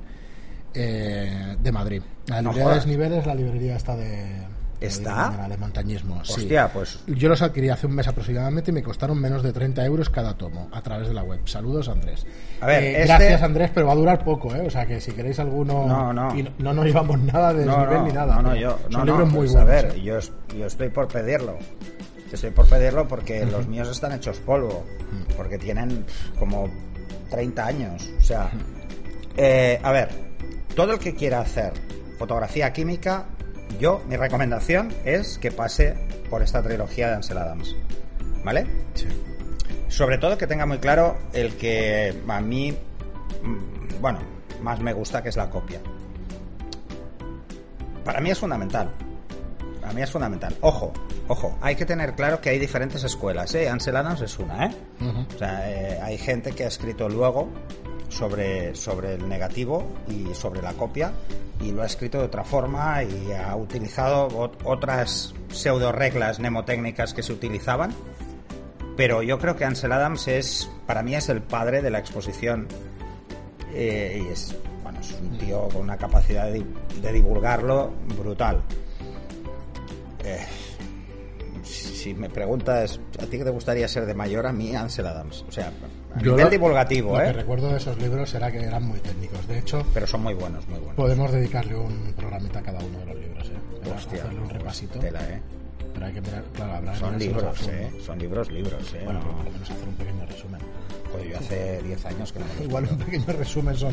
eh, 0.75 1.57
de 1.63 1.73
Madrid. 1.73 2.03
La 2.27 2.37
No 2.43 2.51
librería 2.51 2.65
jodas. 2.65 2.77
Desnivel 2.85 3.13
es 3.13 3.27
la 3.27 3.35
librería 3.35 3.77
esta 3.77 3.95
de... 3.97 4.27
¿Está? 4.87 5.47
De, 5.49 5.57
montañismo. 5.57 6.25
sí. 6.25 6.43
Hostia, 6.43 6.69
pues 6.73 7.01
Yo 7.07 7.29
los 7.29 7.41
adquirí 7.43 7.69
hace 7.69 7.87
un 7.87 7.95
mes 7.95 8.09
aproximadamente 8.09 8.71
y 8.71 8.75
me 8.75 8.83
costaron 8.83 9.21
menos 9.21 9.43
de 9.43 9.53
30 9.53 9.85
euros 9.85 10.11
cada 10.11 10.35
tomo 10.37 10.69
a 10.73 10.81
través 10.83 11.09
de 11.09 11.15
la 11.15 11.23
web. 11.23 11.41
Saludos, 11.47 11.89
Andrés. 11.89 12.27
A 12.61 12.67
ver, 12.67 12.83
Eh, 12.83 12.91
este- 13.03 13.07
Gracias, 13.07 13.43
Andrés, 13.43 13.71
pero 13.75 13.87
va 13.87 13.93
a 13.93 13.97
durar 13.97 14.25
poco, 14.25 14.55
¿eh? 14.55 14.63
O 14.67 14.71
sea 14.71 14.87
que 14.87 15.01
si 15.01 15.13
queréis 15.13 15.39
alguno... 15.39 15.87
No, 15.87 16.13
no. 16.13 16.37
Y 16.37 16.43
no, 16.43 16.51
no 16.59 16.75
nos 16.75 16.85
llevamos 16.87 17.19
nada 17.21 17.53
de 17.53 17.65
no, 17.67 17.73
desnivel 17.77 17.99
no, 17.99 18.07
ni 18.07 18.13
nada. 18.13 18.37
no, 18.37 18.43
no, 18.43 18.57
yo, 18.57 18.79
Son 18.91 18.93
no, 18.93 19.05
libros 19.05 19.29
muy 19.31 19.39
pues, 19.47 19.53
buenos. 19.53 19.69
A 19.69 19.73
ver, 19.73 19.85
¿eh? 19.97 20.03
yo, 20.03 20.19
es- 20.19 20.33
yo 20.59 20.67
estoy 20.67 20.89
por 20.89 21.09
pedirlo. 21.09 21.57
Estoy 22.33 22.51
por 22.51 22.67
pedirlo 22.67 23.07
porque 23.07 23.45
los 23.45 23.67
míos 23.69 23.89
están 23.91 24.13
hechos 24.13 24.39
polvo. 24.39 24.85
Porque 25.37 25.59
tienen 25.59 26.05
como 26.39 26.69
30 27.31 27.67
años. 27.67 28.11
O 28.19 28.23
sea, 28.23 28.51
eh, 29.37 29.79
a 29.83 29.93
ver, 29.93 30.09
todo 30.75 30.93
el 30.93 30.99
que 30.99 31.15
quiera 31.15 31.41
hacer 31.41 31.73
fotografía 32.19 32.73
química, 32.73 33.27
yo, 33.79 34.03
mi 34.09 34.17
recomendación 34.17 34.93
es 35.05 35.39
que 35.39 35.51
pase 35.51 35.95
por 36.31 36.43
esta 36.43 36.63
trilogía 36.63 37.09
de 37.09 37.15
Ansel 37.15 37.39
Adams. 37.39 37.77
¿Vale? 38.45 38.67
Sí. 38.95 39.07
Sobre 39.89 40.19
todo 40.19 40.39
que 40.39 40.47
tenga 40.47 40.67
muy 40.67 40.79
claro 40.79 41.19
el 41.33 41.57
que 41.57 42.15
a 42.27 42.41
mí, 42.41 42.77
bueno, 44.01 44.21
más 44.63 44.81
me 44.81 44.93
gusta, 44.93 45.23
que 45.23 45.29
es 45.29 45.37
la 45.37 45.51
copia. 45.51 45.81
Para 48.05 48.21
mí 48.21 48.31
es 48.31 48.39
fundamental. 48.39 48.91
Para 49.81 49.93
mí 49.93 50.03
es 50.03 50.11
fundamental. 50.11 50.57
Ojo, 50.61 50.93
ojo, 51.29 51.59
hay 51.61 51.77
que 51.77 51.85
tener 51.85 52.15
claro 52.15 52.41
que 52.41 52.51
hay 52.51 52.59
diferentes 52.59 53.05
escuelas, 53.05 53.55
¿eh? 53.55 53.69
Ansel 53.69 53.97
Adams 53.97 54.23
es 54.23 54.39
una, 54.39 54.67
¿eh? 54.67 54.77
O 55.35 55.39
sea, 55.39 55.71
eh, 55.71 56.01
hay 56.01 56.19
gente 56.19 56.53
que 56.53 56.65
ha 56.65 56.69
escrito 56.69 57.09
luego 57.09 57.49
sobre, 58.13 58.75
sobre 58.75 59.15
el 59.15 59.29
negativo 59.29 59.87
y 60.09 60.35
sobre 60.35 60.61
la 60.63 60.73
copia 60.75 61.13
y 61.61 61.73
lo 61.73 61.83
ha 61.83 61.87
escrito 61.87 62.19
de 62.19 62.25
otra 62.25 62.45
forma 62.45 63.03
y 63.03 63.33
ha 63.33 63.55
utilizado 63.57 64.29
ot- 64.29 64.59
otras 64.65 65.35
pseudo 65.51 65.93
reglas 65.93 66.39
mnemotécnicas 66.39 67.15
que 67.15 67.23
se 67.23 67.33
utilizaban. 67.33 67.93
Pero 68.97 69.23
yo 69.23 69.39
creo 69.39 69.57
que 69.57 69.65
Ansel 69.65 69.93
Adams 69.93 70.29
es, 70.29 70.71
para 70.87 71.03
mí 71.03 71.15
es 71.15 71.29
el 71.31 71.41
padre 71.41 71.81
de 71.81 71.91
la 71.91 71.99
exposición 71.99 72.69
eh, 73.73 74.23
y 74.29 74.33
es, 74.33 74.55
bueno, 74.83 75.01
es 75.01 75.13
un 75.13 75.39
tío 75.39 75.69
con 75.69 75.83
una 75.83 75.97
capacidad 75.97 76.47
de, 76.53 76.63
de 77.01 77.13
divulgarlo 77.13 77.91
brutal. 78.19 78.61
Eh, 80.25 80.45
si 82.03 82.15
me 82.15 82.29
preguntas, 82.29 82.99
¿a 83.21 83.27
ti 83.27 83.39
qué 83.39 83.45
te 83.45 83.51
gustaría 83.51 83.87
ser 83.89 84.07
de 84.07 84.15
mayor? 84.15 84.47
A 84.47 84.53
mí, 84.53 84.75
Ansel 84.75 85.07
Adams. 85.07 85.45
O 85.49 85.53
sea, 85.53 85.69
a 86.15 86.19
Yo 86.19 86.33
nivel 86.33 86.45
lo- 86.45 86.51
divulgativo, 86.51 87.13
Lo 87.17 87.23
que 87.25 87.31
¿eh? 87.31 87.33
recuerdo 87.33 87.69
de 87.71 87.77
esos 87.79 87.97
libros 87.99 88.35
era 88.35 88.51
que 88.51 88.59
eran 88.63 88.85
muy 88.85 88.99
técnicos. 89.01 89.47
De 89.47 89.59
hecho, 89.59 89.85
Pero 89.95 90.07
son 90.07 90.23
muy 90.23 90.35
buenos, 90.35 90.67
muy 90.69 90.79
buenos. 90.79 90.97
podemos 90.97 91.31
dedicarle 91.33 91.77
un 91.77 92.13
programita 92.17 92.59
a 92.59 92.63
cada 92.63 92.79
uno 92.81 92.99
de 93.01 93.07
los 93.07 93.17
libros. 93.17 93.49
¿eh? 93.49 93.91
Hostia, 93.97 94.19
hacerle 94.23 94.41
un 94.41 94.47
pues, 94.49 94.59
repasito. 94.59 94.99
tela, 94.99 95.21
¿eh? 95.29 95.41
Pero 95.95 96.07
hay 96.07 96.13
que 96.13 96.21
mirar, 96.23 96.45
claro, 96.55 96.73
habrá 96.73 96.93
que 96.93 96.99
Son 96.99 97.19
libros. 97.19 97.69
¿eh? 97.69 97.91
Son 98.05 98.19
libros, 98.19 98.51
libros, 98.51 98.95
¿eh? 98.95 99.03
Bueno, 99.05 99.21
No- 99.21 99.37
por 99.37 99.45
lo 99.45 99.51
menos 99.53 99.71
hacer 99.71 99.89
un 99.89 99.95
pequeño 99.95 100.27
resumen. 100.27 100.61
Pues 101.13 101.29
yo 101.29 101.37
hace 101.39 101.83
10 101.83 102.07
años 102.07 102.33
que 102.33 102.39
no 102.39 102.45
me 102.59 102.65
Igual 102.65 102.89
un 102.91 102.99
pequeño 102.99 103.27
resumen 103.27 103.77
son, 103.77 103.93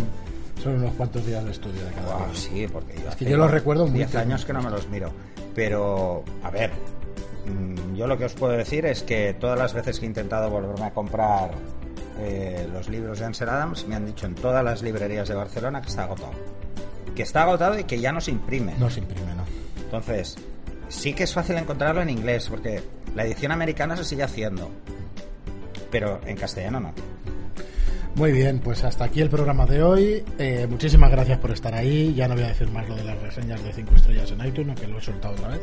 son 0.63 0.75
unos 0.75 0.93
cuantos 0.93 1.25
días 1.25 1.43
de 1.43 1.51
estudio 1.51 1.83
de 1.85 1.91
cada 1.91 2.05
Guau, 2.07 2.19
libro. 2.27 2.35
sí, 2.35 2.67
porque 2.71 2.93
yo 3.03 3.09
Es 3.09 3.15
que 3.17 3.25
yo 3.25 3.37
los 3.37 3.51
recuerdo 3.51 3.85
muy 3.87 3.95
10 3.97 4.11
técnicos. 4.11 4.25
años 4.31 4.45
que 4.45 4.53
no 4.53 4.61
me 4.63 4.69
los 4.69 4.87
miro. 4.87 5.11
Pero, 5.53 6.23
a 6.43 6.49
ver, 6.51 6.71
yo 7.99 8.07
lo 8.07 8.17
que 8.17 8.23
os 8.23 8.33
puedo 8.33 8.53
decir 8.53 8.85
es 8.85 9.03
que 9.03 9.33
todas 9.33 9.59
las 9.59 9.73
veces 9.73 9.99
que 9.99 10.05
he 10.05 10.07
intentado 10.07 10.49
volverme 10.49 10.85
a 10.85 10.93
comprar 10.93 11.51
eh, 12.21 12.65
los 12.71 12.87
libros 12.87 13.19
de 13.19 13.25
Ansel 13.25 13.49
Adams, 13.49 13.85
me 13.89 13.95
han 13.95 14.05
dicho 14.05 14.25
en 14.25 14.35
todas 14.35 14.63
las 14.63 14.81
librerías 14.81 15.27
de 15.27 15.35
Barcelona 15.35 15.81
que 15.81 15.89
está 15.89 16.05
agotado. 16.05 16.31
Que 17.13 17.23
está 17.23 17.41
agotado 17.41 17.77
y 17.77 17.83
que 17.83 17.99
ya 17.99 18.13
no 18.13 18.21
se 18.21 18.31
imprime. 18.31 18.73
No 18.79 18.89
se 18.89 19.01
imprime, 19.01 19.35
¿no? 19.35 19.43
Entonces, 19.83 20.37
sí 20.87 21.11
que 21.11 21.23
es 21.23 21.33
fácil 21.33 21.57
encontrarlo 21.57 22.01
en 22.01 22.09
inglés, 22.09 22.47
porque 22.49 22.81
la 23.15 23.25
edición 23.25 23.51
americana 23.51 23.97
se 23.97 24.05
sigue 24.05 24.23
haciendo. 24.23 24.71
Pero 25.91 26.21
en 26.25 26.37
castellano 26.37 26.79
no. 26.79 26.93
Muy 28.15 28.31
bien, 28.31 28.59
pues 28.59 28.83
hasta 28.83 29.05
aquí 29.05 29.21
el 29.21 29.29
programa 29.29 29.65
de 29.65 29.81
hoy. 29.81 30.23
Eh, 30.37 30.67
muchísimas 30.69 31.11
gracias 31.11 31.37
por 31.37 31.51
estar 31.51 31.73
ahí. 31.73 32.13
Ya 32.15 32.27
no 32.27 32.35
voy 32.35 32.43
a 32.43 32.47
decir 32.49 32.69
más 32.69 32.87
lo 32.89 32.95
de 32.95 33.03
las 33.03 33.19
reseñas 33.21 33.63
de 33.63 33.71
5 33.71 33.95
estrellas 33.95 34.31
en 34.31 34.45
iTunes, 34.45 34.79
que 34.79 34.87
lo 34.87 34.97
he 34.97 35.01
soltado 35.01 35.33
otra 35.35 35.49
vez. 35.49 35.61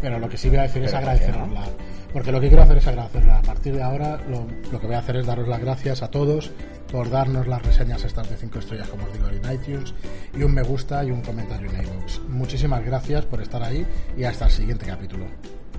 Pero 0.00 0.18
lo 0.18 0.28
que 0.28 0.36
sí 0.36 0.48
voy 0.48 0.58
a 0.58 0.62
decir 0.62 0.84
es 0.84 0.92
Pero 0.92 1.04
¿por 1.06 1.16
qué 1.16 1.24
agradecerla. 1.24 1.64
Porque 2.12 2.32
lo 2.32 2.40
que 2.40 2.48
quiero 2.48 2.62
hacer 2.62 2.78
es 2.78 2.86
agradecerla. 2.86 3.38
A 3.38 3.42
partir 3.42 3.74
de 3.74 3.82
ahora, 3.82 4.20
lo, 4.28 4.46
lo 4.70 4.80
que 4.80 4.86
voy 4.86 4.94
a 4.94 5.00
hacer 5.00 5.16
es 5.16 5.26
daros 5.26 5.48
las 5.48 5.60
gracias 5.60 6.02
a 6.02 6.10
todos 6.10 6.52
por 6.90 7.10
darnos 7.10 7.46
las 7.46 7.62
reseñas 7.62 8.04
estas 8.04 8.30
de 8.30 8.36
5 8.36 8.58
estrellas, 8.58 8.88
como 8.88 9.04
os 9.04 9.12
digo, 9.12 9.28
en 9.28 9.52
iTunes, 9.52 9.94
y 10.34 10.42
un 10.42 10.54
me 10.54 10.62
gusta 10.62 11.02
y 11.04 11.10
un 11.10 11.22
comentario 11.22 11.68
en 11.70 11.82
iVoox. 11.82 12.20
Muchísimas 12.28 12.84
gracias 12.84 13.24
por 13.24 13.42
estar 13.42 13.62
ahí 13.62 13.84
y 14.16 14.24
hasta 14.24 14.46
el 14.46 14.52
siguiente 14.52 14.86
capítulo. 14.86 15.26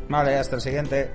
Vale, 0.09 0.35
hasta 0.35 0.55
el 0.55 0.61
siguiente. 0.61 1.09